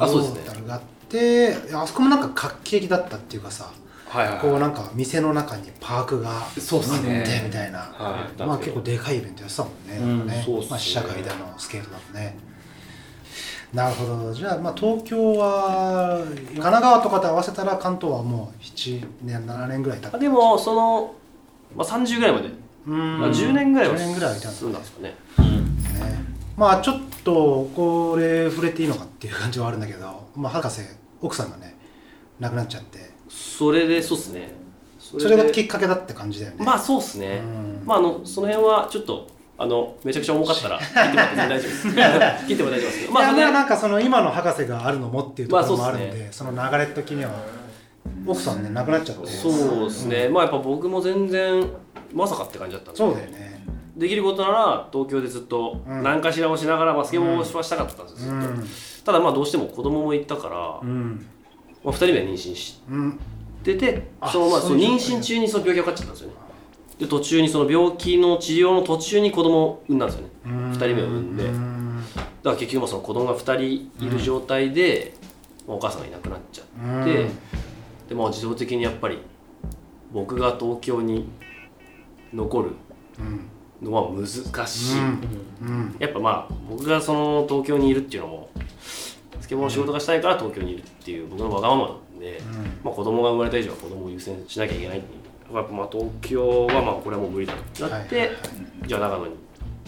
[0.04, 0.42] あそうですね。
[0.46, 3.72] タルがあってあそこもなんか画期的だったっていうかさ
[4.08, 7.20] はいはいこうなんか店の中にパークがそうっすね。
[7.20, 10.46] あってみたいな、はいまあ結構でかいイベントやってたもんね,、うんね。
[10.70, 12.38] まあ、試写会だのスケートだのね。
[13.74, 14.34] なるほど。
[14.34, 21.16] じゃあまあ東京は神奈川とかと合わせたら関東はもう7年7年ぐらい経ってあでもその、
[21.76, 22.50] まあ、30ぐらいまで、
[22.88, 23.20] うん。
[23.20, 25.16] まあ、10年ぐらいは10年ぐらいいたんですかねね
[26.62, 30.82] まあちょっとこれ触れていいのかっていう感じはあるんだけど、まあ、博士
[31.20, 31.76] 奥さんがね
[32.40, 33.00] 亡くなっちゃって。
[33.30, 34.54] それでそうっすね。
[35.00, 36.64] そそれができっかけだって感じだよね。
[36.64, 37.84] まあそうっすね、うん。
[37.84, 41.88] まああのその辺はちょっとあのめちゃくちゃ重かったら 切っても大丈夫です。
[42.46, 47.32] 切っても大丈夫ですまあ、それなんかその今の博士があるのもっていうところもまあそうっすあるんで、その流れ的には
[48.28, 49.28] 奥さんね亡くなっちゃって。
[49.28, 51.68] そうですね、まあやっぱ僕も全然
[52.14, 52.98] まさかって感じだったんで。
[53.00, 53.61] そうだよね
[53.96, 56.04] できることなら東京でずっとうん。
[56.04, 58.52] 何かしらをしながら、まあ、スケボーはしたかったんですよ、ずっ
[59.02, 59.06] と。
[59.06, 61.26] ただまあどうしても子供もいたから、うん。
[61.84, 63.20] まあ、2人目は妊娠しうん。
[63.64, 66.36] ててあそのまあそうそういう状態妊娠中にその病気がかかっちゃったんですよね。
[67.00, 70.30] で途中にその病気の治療の途中に子供を産んだんですよね。
[70.46, 71.44] 2 2人目を産んで。
[71.46, 71.56] だか
[72.44, 75.14] ら結局まあその子供が2人いる状態で、
[75.68, 77.28] まあお母さんがいなくなっちゃって、
[78.10, 79.20] でまあ自動的にやっぱり
[80.12, 81.30] 僕が東京に
[82.34, 82.72] 残る
[83.82, 84.28] のは難
[84.68, 85.02] しい、う
[85.66, 85.96] ん。
[86.00, 88.50] やっぱまあ僕がその東京にいるっていうのも
[89.40, 92.42] スケボーの仕事がしたいから東京にいるっていう僕のわがままなんで、
[92.84, 95.22] まあ、子供が生まれた以上は子供を優先しなきゃいけないっていう。
[95.56, 98.10] やっぱまあ東京はまあこれはもう無理だって、はいはい
[98.86, 99.36] じゃあ長野に。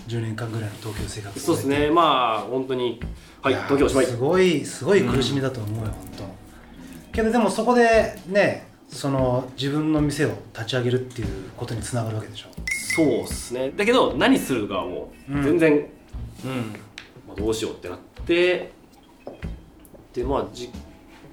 [0.07, 1.89] 10年間ぐらいの東京生活をそうですね。
[1.89, 2.99] まあ本当に
[3.41, 4.05] はいや東京おしまい。
[4.05, 7.13] すごいすごい苦しみだと思うよ、本当。
[7.13, 12.47] けどでもそこでねその自分の店を立ち上げるっていうことにつながるわけでしょ
[12.95, 13.71] そうっすね。
[13.75, 16.73] だけど何するかはもう全然、うん。
[17.27, 18.71] まあ、どうしようってなって
[20.13, 20.71] でまあ実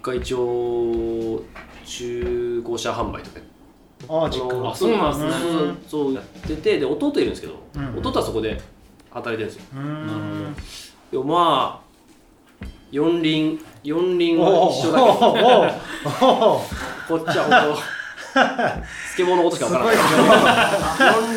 [0.03, 1.43] 家一応
[1.85, 3.41] 中古車販売とか
[4.09, 4.71] ああ実家。
[4.71, 5.31] あそうなんすね。
[5.87, 7.99] そうやっててで弟いるんですけど、うん。
[7.99, 8.59] 弟はそこで
[9.11, 9.65] 働いてるんですよ。
[9.75, 10.57] うーん。
[11.11, 15.05] でもまあ四輪四輪おはお一緒だけ
[16.21, 16.61] ど。
[17.09, 18.00] こっちは本当
[19.13, 19.97] スケボーのことしかわからない。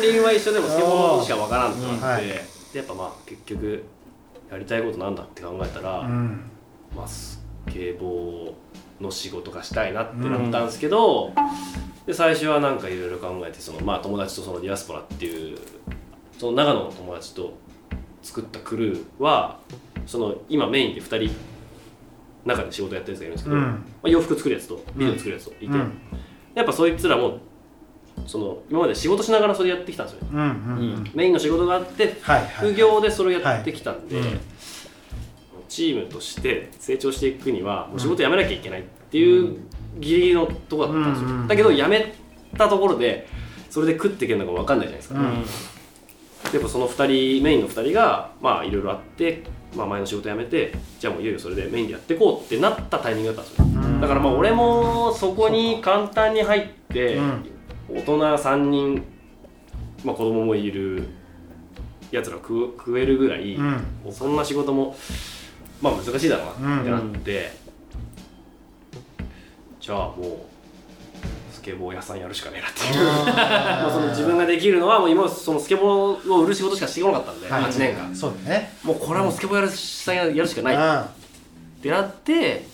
[0.00, 1.82] 輪は一緒でもスケボーのことしかわからんって。
[1.82, 2.26] なって、はい。
[2.26, 2.38] で
[2.74, 3.84] やっぱまあ結局
[4.50, 6.50] やりたいことなんだって考えたら、うん。
[6.96, 11.32] まあ、スケボーの仕事がしたいなってなったんですけど、
[12.06, 15.58] で最初はなんかいろいろ考えてその、まあ、友達とそのディアスポラっていう
[16.38, 17.54] その長野の友達と
[18.22, 19.58] 作ったクルーは
[20.06, 21.34] その今メインで2人
[22.44, 23.62] 中で仕事やってるやつがいるんですけど、うん。
[23.62, 25.92] まあ、洋服作るやつとビデオ作るやつといて、うん
[26.54, 27.38] やっぱそいつらも
[28.26, 30.22] その今まで仕事しながらそれやってきたんですよ。
[30.24, 30.48] ねうんうん。
[30.48, 30.50] う
[31.00, 31.10] ん。
[31.14, 34.28] メインの仕事があってはいはい副業でそれをやってきたんで、はい。
[34.28, 34.40] うん
[35.66, 39.58] チームとして成長していくにはもう仕事辞めなきゃいけないっていう
[39.98, 42.14] ギリギリのところだったんですよ、うんうんだけど辞め
[42.56, 43.26] たところで
[43.70, 46.52] それで食っていけるのか分かんないじゃないですか、うん。
[46.52, 46.92] でもその2
[47.38, 49.42] 人メインの2人がまあいろいろあって、
[49.76, 53.82] まあ、前の仕事辞めてじゃあもういよいよそれでメインでやっていこうってなったタイミングだったんですよ。
[53.82, 54.00] うん。
[54.00, 57.44] だからまあ俺もそこに簡単に入ってうん。
[57.90, 59.04] 大人3人、
[60.04, 61.08] まあ、子供もいる
[62.10, 63.84] やつら食う食えるぐらい、うん。
[64.10, 64.96] そんな仕事も
[65.82, 67.52] まあ難しいだろうなってなって、
[69.80, 70.53] じゃあもうス
[71.64, 73.04] ケボー屋さんやるしかねえなっていう。
[73.26, 77.62] まあその自分ができるのはもう今そのスケボーを売る仕事しかしてこなかったんで、はい。
[77.64, 78.14] 8年間。
[78.14, 78.76] そうだね。
[78.82, 80.74] もうこれはもうスケボーやるさんやるしかない。
[80.74, 81.08] っあ
[81.82, 82.66] てなって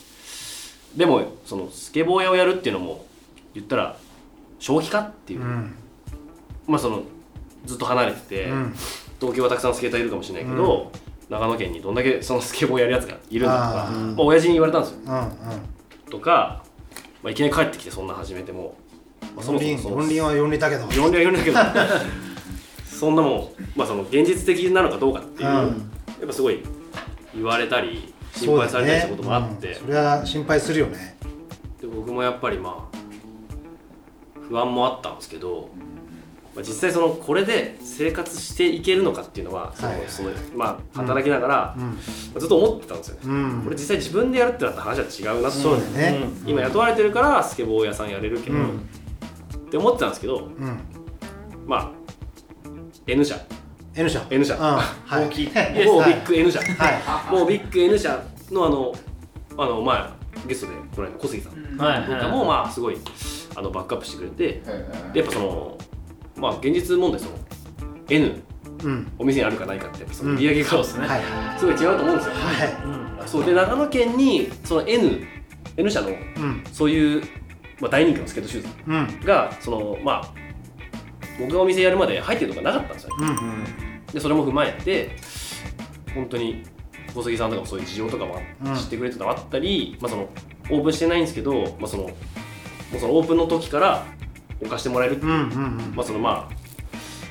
[0.96, 3.04] でもそのスケボー屋をやるっていうのも
[3.54, 3.96] 言ったら
[4.58, 5.74] 消費かっていう、うん。
[6.66, 7.02] まあその
[7.64, 8.74] ずっと離れてて、うん。
[9.20, 10.90] 東京はたくさんスケーターいるかもしれないけど、
[11.28, 14.98] 長野県にどんだけそのスケボーやるやつがいるんだとかまあ、親父に言われたんですよ。
[15.06, 15.30] うんうん。
[16.10, 16.64] とか、
[17.22, 18.76] まあ、いきなり帰ってきてそんな始めても、
[19.34, 20.86] まあ、そもそもその四輪は四輪だけど。
[20.92, 21.58] 四輪は四輪だけど。
[23.00, 25.54] そんなもん、まあ、その現実的なのかどうかっていう、うん。
[25.56, 25.64] や
[26.24, 26.62] っぱすごい
[27.34, 29.72] 言われたり心配されたりしたこともあって、ね。
[29.72, 29.86] うん。
[29.86, 31.16] それは心配するよね。
[31.80, 32.98] で僕もやっぱりまあ
[34.48, 35.70] 不安もあったんですけど、
[36.54, 39.72] まあ、実際そのこれで生活していけるのかっていうのは
[40.92, 41.84] 働きながら、うん。
[41.84, 41.96] ま
[42.36, 43.62] あずっと思ってたんですよね、うん。
[43.64, 45.98] これ実際自分でやるってなったら話は違うなって。
[45.98, 46.28] ね。
[46.44, 48.86] 今雇われてるからスケボー屋さんやれるけど、うん
[49.70, 50.80] って思ってたんですけどうん。
[51.64, 51.90] まあ
[53.06, 53.36] N 社。
[53.94, 54.26] N 社。
[54.28, 54.54] N 社。
[54.54, 54.60] うん。
[54.60, 55.26] はい。
[55.26, 55.46] 大きい。
[55.86, 56.58] 某ビッグ N 社。
[56.58, 56.68] はい。
[57.30, 58.92] 某ビッグ N 社のあの
[59.56, 60.02] あの前
[60.48, 61.76] ゲストで来られた小杉さん。
[61.78, 62.98] はいとかもまあすごい
[63.54, 64.62] あのバックアップしてくれて
[65.12, 65.78] でやっぱその
[66.36, 67.36] まあ現実問題その
[68.08, 68.42] N
[68.82, 69.12] うん。
[69.18, 70.36] お店にあるかないかってやっぱそのうん。
[70.36, 71.06] 売り上げがそうですね。
[71.06, 71.22] はい。
[71.60, 73.28] すごい違うと思うんですよ、はい。
[73.28, 75.20] そうで長野県にその N,
[75.76, 76.64] N 社のうん。
[76.72, 77.22] そういう、
[77.80, 79.24] まあ、大人気のスケートシューズうん。
[79.24, 80.34] がそのまあ
[81.38, 83.16] 僕がお店やるまで入ってるとかなかったんですよ。
[83.18, 83.64] ねうん
[84.12, 85.16] でそれも踏まえて
[86.14, 86.64] 本当に
[87.14, 88.74] 小杉さんとかもそういう事情とかもうん。
[88.74, 90.28] 知ってくれてたのあったり、まあ、その
[90.70, 92.10] オープンしてないんですけど、まあ、そのも
[92.96, 94.04] うそのオープンの時から
[94.60, 95.50] 置かしてもらえるっていう、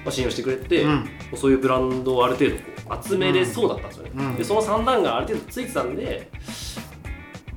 [0.10, 1.10] 信用してくれて、うん。
[1.36, 2.56] そういうブランドをある程度
[2.90, 6.30] こう集めれそうだったんですよね、うんでその三段がある程度ついてたんで、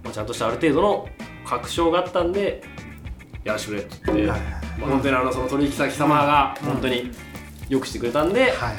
[0.04, 1.08] まあ、ちゃんとしたある程度の
[1.46, 2.62] 確証があったんで
[3.44, 7.10] やらせてくれって言って、はいはいまあ、本当にあのその取引先様が本当に
[7.68, 8.72] よくしてくれたんで、はいはいは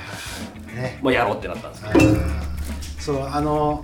[0.73, 0.75] い。
[0.75, 0.99] ね。
[1.01, 3.81] まあ、やろうってなったんですよあーそうあの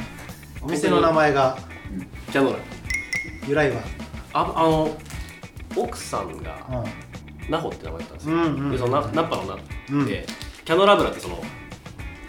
[0.61, 1.57] お店の名前が
[2.31, 2.59] キャノラ
[3.47, 3.81] 由来は？
[4.33, 4.97] ああの
[5.75, 6.85] 奥さんが
[7.47, 9.57] うナホって名前だったんですよ、んうんうんでそのナナッパのナ
[9.91, 10.05] うん。
[10.05, 10.25] で、
[10.65, 11.43] キャノラ油ってその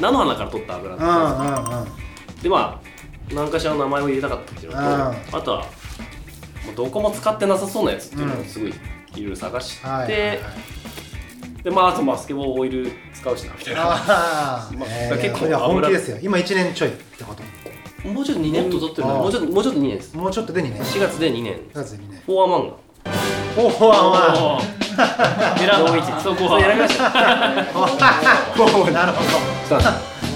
[0.00, 4.90] 菜の花から取った油うんなんうんうんですよでまあ何かしらの名前を入れたかったっていうのと、うん。
[4.90, 5.66] あとは
[6.76, 8.74] どこも使ってなさそうなやつっていうのをすごいい
[9.22, 10.38] ろいろ探して、はいはいはい。
[11.62, 13.82] でまああとまあスケボーオイル使うしなみたいな。
[13.82, 16.18] あまああ、えー、結構いや本油気ですよ。
[16.22, 17.42] 今1年ちょいってこと。
[18.08, 19.14] もうちょっと2年もっと経ってるな。
[19.14, 20.16] もうちょっともうちょっと2年です。
[20.16, 20.82] もうちょっとで2年。
[20.82, 21.54] 4月で2年。
[21.54, 22.20] 4月で2年。
[22.24, 22.74] フォアマンガ。
[23.58, 24.64] おおまおー。
[25.58, 26.20] 選んだ。
[26.20, 27.10] そこはやりました。
[27.10, 29.80] なるほど。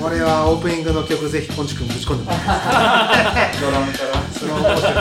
[0.02, 3.60] これはオープニングの曲ぜひポンチ君ぶち込んでもらいます。
[3.64, 4.22] ドラムから。
[4.32, 5.00] スローモーションね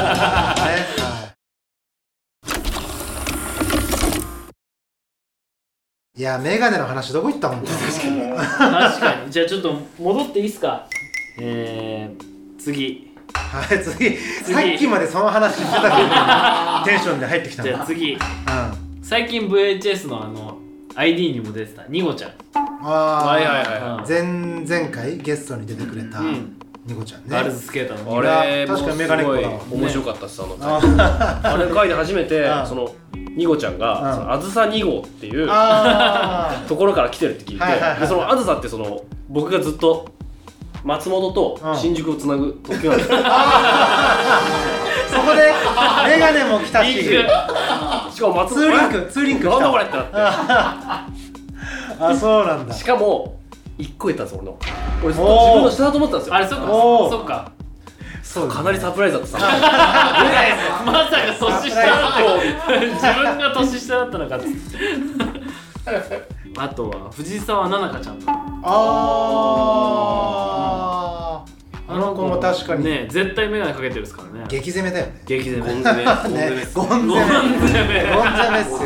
[6.15, 9.31] いいやメガネの話どこ行った本当に確かに。
[9.31, 10.87] じゃあちょっと戻っていいっすか？
[11.39, 13.11] えー、次。
[13.33, 14.15] はい次。
[14.53, 17.69] さっきまでその話してたけどテンションで入ってきたの。
[17.69, 18.13] じゃあ次。
[18.13, 18.17] う
[19.01, 20.59] 最近 VHS のあの
[20.93, 22.31] ID にも出てたニゴちゃん。
[22.53, 23.27] あー。
[23.29, 24.67] はいはいはいうん。
[24.67, 26.53] 前々回ゲストに出てくれたん
[26.85, 27.27] ニコちゃんね。
[27.29, 29.39] ガールズスケーターのあれ確かにメガネっ子だ
[29.71, 30.67] 面白かったっすあの回
[31.53, 32.93] あれの回で初めてうんその
[33.35, 38.01] ニゴちゃんうんがそのあずさ2号っていうあところから来てるって聞いてはいはいはいはい。
[38.01, 40.07] でそのあずさってその僕がずっと
[40.83, 43.11] 松本と新宿をつなぐ特急なんです。
[43.11, 43.21] よー。
[45.07, 45.53] そこで
[46.09, 46.93] メガネも来たし。
[46.93, 47.11] リンク
[48.13, 49.51] しかも松ツーリンクツーリンク来た。
[49.51, 50.11] なんだこれってなって。
[51.99, 52.73] あそうなんだ。
[52.73, 53.39] しかも
[53.77, 54.57] 1個言ったんです俺の。
[55.03, 56.35] 俺ずっと自分の下だと思ってたんですよ。
[56.35, 56.67] あれそっか。
[56.67, 57.51] そっか。
[58.23, 58.49] そう。
[58.49, 59.39] かなりサプライズだったさ。
[60.85, 62.19] まさか年下だった
[62.79, 64.53] 自分が年下だったのかっつって。
[66.57, 68.19] あとは藤沢菜々香ちゃん。
[68.63, 71.53] あー。
[71.85, 72.85] あの子も確かに。
[72.85, 74.45] ね絶対眼鏡かけてるですからね。
[74.47, 75.21] 激攻めだよね。
[75.25, 75.73] 激攻め。
[75.73, 76.05] ゴン攻め。
[76.05, 76.39] ゴン攻め。
[76.49, 76.55] ね。
[76.55, 77.03] ですゴン攻め。
[77.03, 78.77] ゴン攻めっすよ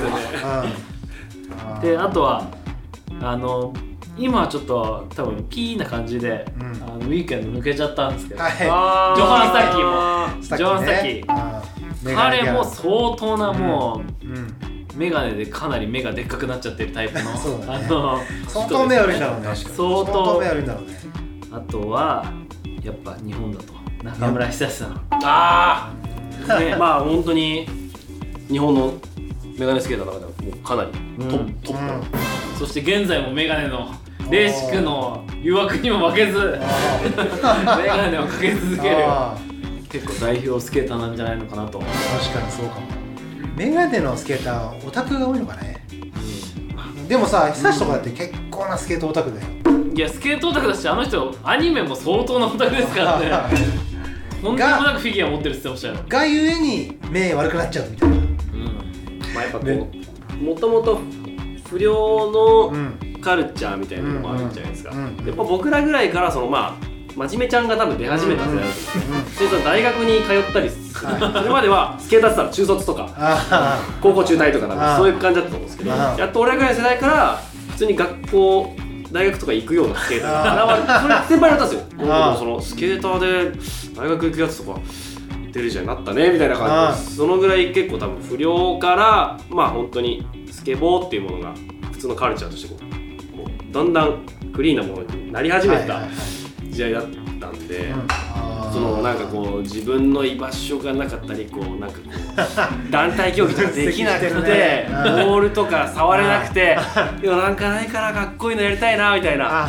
[1.75, 1.81] うん。
[1.81, 2.43] であとは
[3.21, 3.73] あの
[4.17, 6.65] 今はちょっと多分ピーな感じで、うん。
[6.83, 8.57] あのウィークエンド抜けちゃったんですけど、はい。
[8.57, 10.43] ジョハン・スタッキーも。
[10.43, 12.15] スタッキジョハン・スタッキね。
[12.15, 14.31] 彼も相当なもうん。
[14.33, 14.37] う
[14.97, 17.85] 眼鏡でかなり目がでっかくなっちゃってるタイプの そうだね。
[17.85, 19.47] あの相当目悪いんだろうね。
[19.53, 20.05] 相相当。
[20.05, 20.97] 当目悪いんだろうね。
[21.51, 22.25] あとは
[22.83, 25.01] やっぱ日本だと中村久志さん。
[25.23, 25.91] あ
[26.49, 26.75] あね。
[26.79, 27.67] まあ本当に
[28.49, 28.93] 日本の
[29.59, 31.53] メガネスケーターの中ではもうかなりトッうん。
[31.53, 32.01] プトップな
[32.57, 33.89] そして現在もメガネの
[34.29, 36.37] レーシックの誘惑にも負けず。
[36.37, 38.95] メガネをかけ続ける。
[39.07, 39.37] あ
[39.89, 41.79] 結構代表スケーターなんじゃないのかなと。
[41.79, 41.83] ー
[42.19, 42.87] 確かにそうかも。
[43.55, 45.77] メガネのスケーターはオタクが多いのかね。
[47.07, 49.47] でもさ久しとかだって結構なスケートオタクだよ。
[49.95, 53.31] いやスケートオタクだしあの人アニメも相当なオタクですからね。
[54.43, 56.05] とんでもなくフィギュア持ってるって言ってましたよ。
[56.07, 58.23] がゆえに目悪くなっちゃうみたいなうん
[59.33, 59.89] まあやっぱこね
[60.41, 60.99] うもともと
[61.69, 61.91] 不良
[62.31, 77.35] のうんカルチャーみたいなのもあるんじゃないですか、やっぱ僕らぐらいからそのまあ真面目ちゃんが多分出始めた世代だと思うんで大学に通ったりする、それまではスケーターってたら中卒とかあ高校中退とかなんかそういう感じだったと思うんですけどやっと俺らぐらいの世代から
[77.71, 78.75] 普通に学校
[79.11, 82.35] 大学とか行くようなスケーターが現れてそれ先輩になったんですよ。
[82.37, 83.59] そのスケーターで
[83.95, 84.79] 大学行くやつとか
[85.51, 91.53] 出るじゃんなったねみたいな感じでそのぐらい結構多分不良からまあ本当にスケボーっていうものが
[91.91, 92.86] 普通のカルチャーとしてこう
[93.77, 96.01] だんだんクリーンなものになり始めてた
[96.69, 97.03] 時代だっ
[97.39, 97.93] たんで。
[98.73, 102.03] そのなんかこう自分の居場所がなかったりこうなんかこ
[102.87, 106.77] う 団体競技とかできなくてボールとか触れなくて
[107.23, 109.67] いやなんかないからかっこいいのやりたいなみたいな。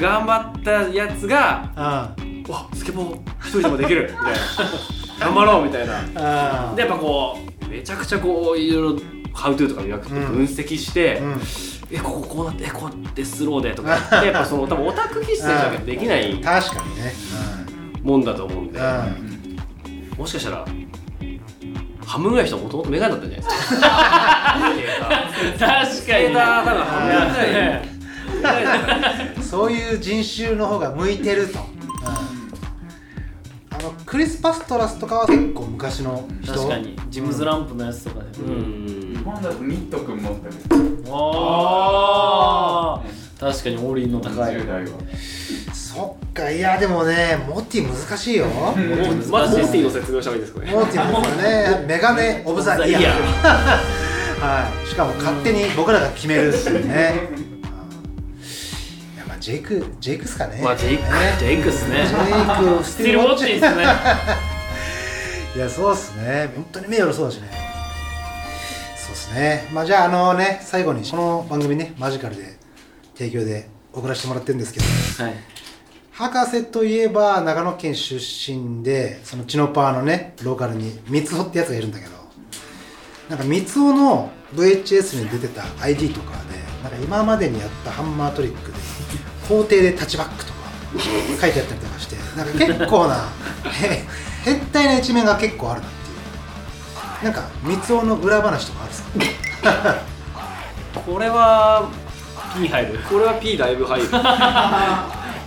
[0.00, 2.14] 頑張ったやつがあ
[2.46, 5.26] わスケボー一人でもできるみたいな。
[5.26, 5.94] 頑張ろうみたいな。
[6.14, 9.00] あでやっぱこうめちゃくちゃこういろいろ
[9.32, 11.40] ハウトゥーとか磨くとうん分析して、うん
[11.90, 17.12] えこここうなってえこうやってスローでとかでやっぱその多分オタク気質じゃできない確かにね。
[18.02, 18.78] もんだと思うんで。
[18.78, 18.86] うん。
[18.86, 18.88] う
[19.32, 19.36] ん
[20.16, 20.64] もしかしたら
[22.06, 25.06] 半分ぐらいの人はもともとメガネだったんじゃないですか。
[25.58, 26.74] 確かに半分
[28.40, 28.54] ぐら
[29.36, 31.58] いそういう人種の方が向いてると、
[33.70, 36.52] あのクリス・パストラスとかは結構昔の人。
[36.54, 36.96] 確かに。
[37.10, 39.05] ジムズランプのやつとかで、うん。
[39.05, 40.54] 日本だとミット君持ってる。
[41.10, 43.16] あー。
[43.38, 44.54] 確かにオーリーの高い。
[44.54, 44.90] 10代は
[45.74, 48.46] そっかいやでもねモティ難しいよ。
[48.46, 48.72] モ
[49.30, 50.66] まずモッティの説明した方がいいですかね。
[50.70, 51.04] ティですよ
[51.80, 51.84] ね。
[51.88, 53.02] メガネ・オブ・ザ・イヤー。
[54.40, 54.88] はい。
[54.88, 57.36] しかも勝手に僕らが決めるっすよねうん
[59.16, 60.60] いやまあジェイクジェイクっすかね。
[60.62, 61.10] まあジェイクね。
[61.38, 63.84] ジェイクっすねジェイクスティルウォッチですね。
[65.56, 66.50] いやそうっすね。
[66.54, 67.55] 本当に目悪そうだしね
[69.26, 69.68] そうっすね。
[69.72, 72.56] まあじゃああのね最後にこの番組ねマジカルで
[73.14, 74.86] 提供で送らせてもらってるんですけど。
[75.24, 75.34] はい。
[76.12, 82.16] 博士といえば長野県出身でそのチノパーのねローカルに三つってやつがいるんだけど。
[83.28, 88.78] なんか三つの VHS に出てた ID とかでなんか今までにやったハンマートリックで
[89.48, 90.58] 法廷でタッチバックとか
[91.40, 93.28] 書いてあったりとかしてなんか結構な
[93.82, 94.04] へ
[94.44, 95.88] 変態な一面が結構あるな
[97.22, 99.94] なんか三つの裏話とかあるんですか？
[101.06, 101.88] これは
[102.54, 102.98] P 入る。
[103.08, 104.06] これは P だいぶ入る。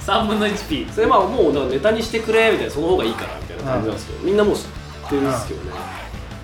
[0.05, 4.63] 3分の 1P それまあもうだからネタにしてくれみたいなその方がいいからみたいな感じなんですけどみんなもう知っ
[5.09, 5.71] てるんですけどね。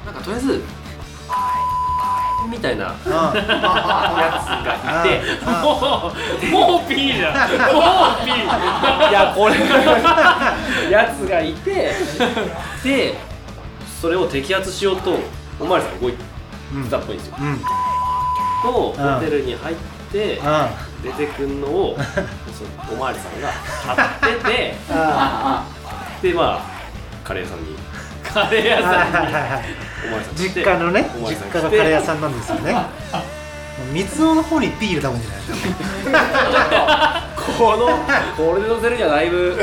[0.06, 0.64] なんかとりあえず
[2.48, 5.22] みたいなやつがいて。
[5.64, 6.12] も
[6.62, 7.34] うもう P じゃん。
[7.34, 7.82] も
[8.22, 8.34] う P い
[9.12, 11.92] やこれやつがいて。
[12.84, 13.16] で
[14.06, 15.16] それを摘発しようと
[15.60, 16.20] おまわりさんが動いて
[16.92, 17.38] たっぽいんですよ。
[17.40, 17.60] うん。
[18.62, 19.76] とホテルに入っ
[20.12, 20.42] てう
[21.02, 21.98] 出てくんのを
[22.54, 23.52] そのおまわりさんが
[24.22, 24.76] 買ってて
[26.22, 26.64] でまあ
[27.24, 27.76] カレー屋さんに
[28.24, 29.66] カレー屋さんはいはいはい
[30.06, 32.76] おまわりさん実家のね実家がカレー屋さんなんですよね。
[33.92, 37.24] 三つ男の方にピー入れた方がいいんじゃないですか
[37.58, 37.88] この
[38.38, 39.60] これで乗せるにはだいぶ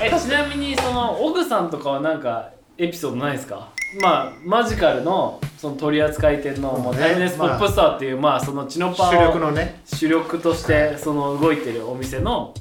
[0.00, 3.70] えちなみにそのオグさんとかはなんかエピソードないですか？
[4.02, 9.80] まあマジカルのその取扱店のもうねタイムレスポップスターっていうまあそのチノパ主力をのね。
[9.86, 12.52] 主力としてその動いてるお店の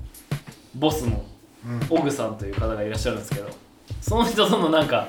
[0.76, 1.24] ボスの
[1.90, 3.50] オグさんという方がいらっしゃるんですけど
[4.02, 5.08] その人とのなんか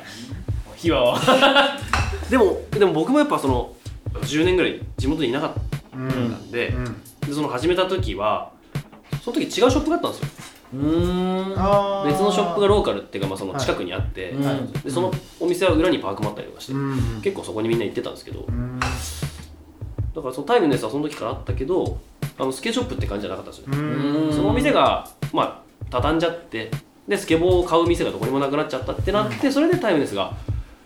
[0.77, 1.79] 秘話は？
[2.31, 3.73] でもでも僕もやっぱその
[4.23, 5.53] 10年ぐらい地元にいなかっ
[5.93, 7.03] たんで,、うん。
[7.21, 8.51] でその始めた時は
[9.23, 10.29] その時違うショップがあったんですよ
[10.75, 11.59] うーん。
[11.59, 12.07] あー。
[12.07, 14.73] 別のショップがローカルっていうかまあその近くにあって、うん。
[14.73, 17.21] でそのお店は裏にパークもあったりとかして、うん。
[17.23, 18.81] 結構そこにみんな行ってたんですけど、うん。
[18.81, 21.99] だからそのタイムネスはその時からあったけど
[22.39, 24.33] あのスケショップって感じじゃなかったんですよ、うん。
[24.33, 26.71] そのお店がまあ畳んじゃって
[27.07, 30.35] でスケボーを買う店がどこにもなくなっちゃったってなって、それでタイムネスが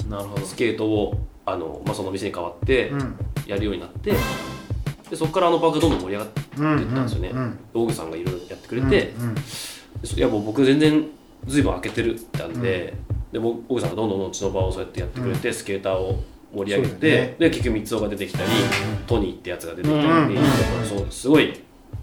[0.08, 0.44] なるほど。
[0.44, 3.16] スケートをあの、まあ、そのお店に変わってうん。
[3.46, 4.12] やるようになって、
[5.10, 9.12] でそこからあのパークがどんどん盛り上がっていったんですよね、うんうん道具さんがいろいろやってくれて、
[10.16, 11.06] いやもう僕全然
[11.46, 12.94] ずいぶん開けてるってんで、
[13.32, 17.36] でもう奥さんがどんどんどんちの場をそうやってやってくれて、スケーターを盛り上げて、ね。
[17.38, 18.50] で結局三つ男が出てきたり、
[19.06, 21.60] トニーってやつが出てきたり、うんすごい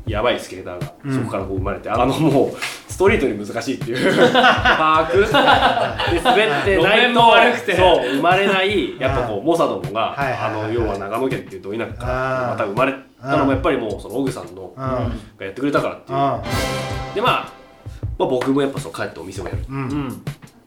[0.08, 1.14] やばいスケーターがうん。
[1.14, 2.52] そこからこう生まれて、あのもう
[2.92, 4.32] ストリートに難しいっていう。
[4.32, 5.18] パーク。
[6.14, 7.76] で滑ってない路面とも悪くて。
[7.76, 10.64] そう生まれないやっぱこうモサドもが、はいはいはいはい。
[10.64, 14.84] あの要は長野県っていうど田舎からまた生まれたのもやっぱりもうそのオグさんのうん。
[14.84, 15.10] が
[15.46, 16.18] やってくれたからっていう。
[16.18, 16.42] あ
[17.14, 17.52] でまあ、
[18.18, 19.88] まあ、僕もやっぱその帰ってお店をやる、ううん。
[19.88, 20.22] ん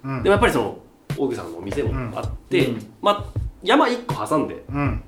[0.05, 0.23] うん。
[0.23, 0.79] でもやっぱりその
[1.17, 2.87] 大口さんのお店もあって、うん。
[3.01, 3.25] まあ
[3.63, 5.03] 山一個挟んでうん。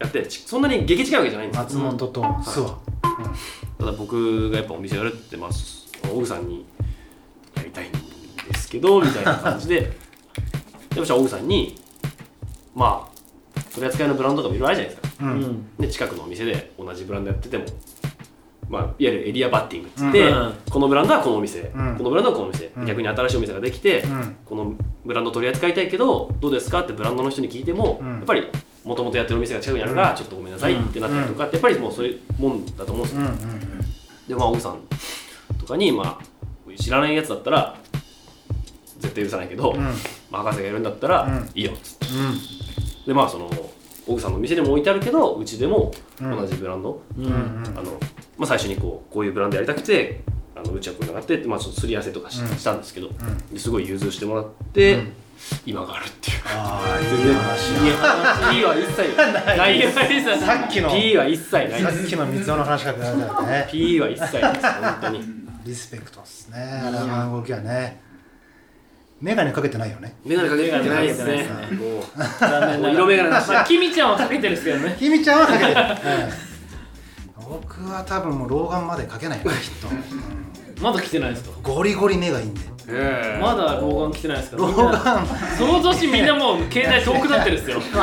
[0.00, 1.80] やってちそんなに激近いわけじゃないんですよ。
[1.84, 2.78] 松本と諏訪
[3.78, 5.50] ただ僕がやっぱお店をやるってまあ
[6.08, 6.64] 大口さんに
[7.56, 9.92] やりたいんですけどみたいな感じで。
[10.94, 11.74] でそしたら大口さんに
[12.74, 13.08] ま
[13.56, 15.24] あ取り扱いのブランドとかもいろいろあるじゃないですか。
[15.24, 15.66] ううんん。
[15.80, 17.64] で近くのお店で同じブランドやってても、
[18.68, 20.52] まあ、いわゆるエリアバッティングっつって、うん。
[20.70, 21.96] このブランドはこのお店、うん。
[21.96, 22.86] このブランドはこのお店、うん。
[22.86, 24.36] 逆に新しいお店ができて、うん。
[24.44, 26.82] このブランド取り扱いたいけどどうですか？
[26.82, 28.12] ってブランドの人に聞いても、うん。
[28.14, 28.46] やっぱり
[28.84, 33.38] もともとやってるお店が近くにあるから、ちょっとごめんなさいってなったりとかってやっぱりもうそういうもんだと思うんですよ、うんうん
[34.28, 34.78] でまあ奥さん
[35.58, 37.76] とかにまあ知らないやつだったら
[38.98, 39.78] 絶対許さないけど、ん。
[40.30, 41.50] まあ、博士がやるんだったら、うん。
[41.54, 42.06] いいよっつって。
[42.06, 43.06] うん。
[43.06, 43.50] でまあその
[44.06, 46.30] 奥さんの店でも置いてあるけどうちでもうん。
[46.36, 47.32] 同じブランド、うんうん。
[47.76, 47.92] あの
[48.38, 50.22] まあ、最初にこうこういうブランドやりたくて
[50.56, 52.56] あのうちはこういうのがあって、まあ、ちょっとすり合わせとかし,、うん。
[52.56, 53.10] たんですけど、
[53.56, 55.12] すごい融通してもらって、うん
[55.66, 56.36] 今があるっていう。
[56.46, 59.16] ああいい話いや話 P は一切
[59.56, 65.20] ないですさっきの P は一切ないさっきの三つ男の話が出たよね P は一切ないです本当に
[65.64, 68.00] リスペクトっすねあの動きはね
[69.20, 72.02] メガネかけてないよねメガネかけてないですねもう
[72.40, 76.54] 残念な色眼鏡なしでキミちゃんはかけてるんですけどねひみちゃんはかけてる、うん
[77.46, 82.60] 僕は多分もう老眼までかけないよねきっと、うんまだ来てないですかゴリゴリ目がいいんで。
[82.88, 83.40] ええ。
[83.40, 85.26] まだ老眼来てないですか老眼。
[85.58, 87.80] その年みんなもう携帯遠くなってるんですよ。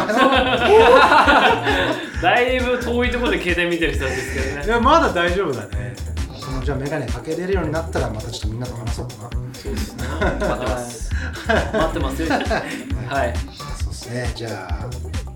[2.21, 4.65] だいぶ遠いところで携帯見てる人たちですけどね。
[4.65, 5.95] いやまだ大丈夫だね。
[6.39, 9.29] そのじゃあメガネかけれるようになったらまたちょっとみんなと話そうかな。
[9.53, 10.03] そうですね。
[10.19, 11.11] 待ってます。
[11.47, 12.21] 待ってます。
[12.23, 13.33] よはい。
[13.53, 14.31] そうですね。
[14.35, 14.87] じゃあ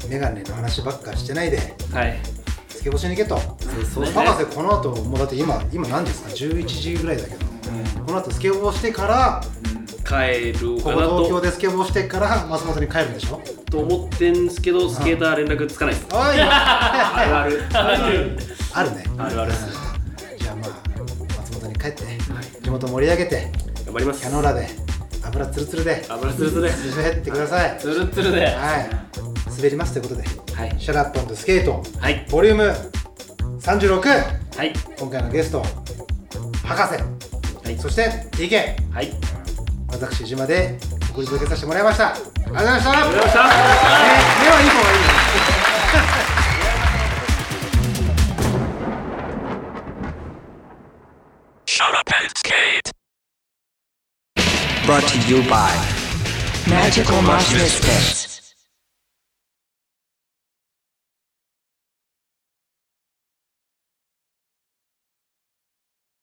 [0.09, 1.75] メガネの話ばっかしてないで。
[1.93, 2.44] はい
[2.85, 3.39] スケボーしに行けと。
[3.91, 4.25] そうですね。
[4.27, 7.37] 博士この後もうだって今今何ですか？11時ぐらいだけど、
[8.05, 9.41] この後スケボーしてから
[10.03, 13.41] 帰るかな東京とでスケボーしてから松本に帰るんでしょ？
[13.71, 16.07] と思ってんすけどスケーター連絡つかないです。
[16.11, 17.63] あるある。
[17.73, 18.03] ある
[18.75, 18.91] ある。
[18.91, 19.03] ね。
[19.17, 19.51] あるある。
[20.37, 20.69] じゃあまあ
[21.39, 22.03] 松本に帰って
[22.61, 23.51] 地元盛り上げて
[23.83, 24.21] 頑張ります。
[24.21, 24.69] キャノーラで
[25.23, 26.69] 油ツルツルで油ツルツルで。
[26.69, 27.79] 滑ってください。
[27.79, 28.45] ツルッツルで。
[28.45, 28.89] はい
[29.57, 30.23] 滑りますということで
[30.55, 30.75] はい。
[30.79, 31.83] シャラップスケート。
[31.99, 32.25] はい。
[32.29, 32.63] ボリューム
[33.59, 34.01] 36
[34.57, 34.73] はい。
[34.99, 35.63] 今回のゲスト
[36.63, 37.01] 博士、
[37.63, 37.77] はい。
[37.77, 39.11] そして TK はい。
[39.91, 40.77] 私島で
[41.13, 42.13] 送り届けさせてもらいました。
[42.13, 42.91] ありがとうございました。
[42.91, 43.43] ありがとうございました。
[43.43, 43.49] ね
[44.43, 44.95] 目はいい方がい
[46.31, 46.35] い.
[54.85, 55.71] Brought to you by
[56.67, 58.34] Magical Mosh Misfits.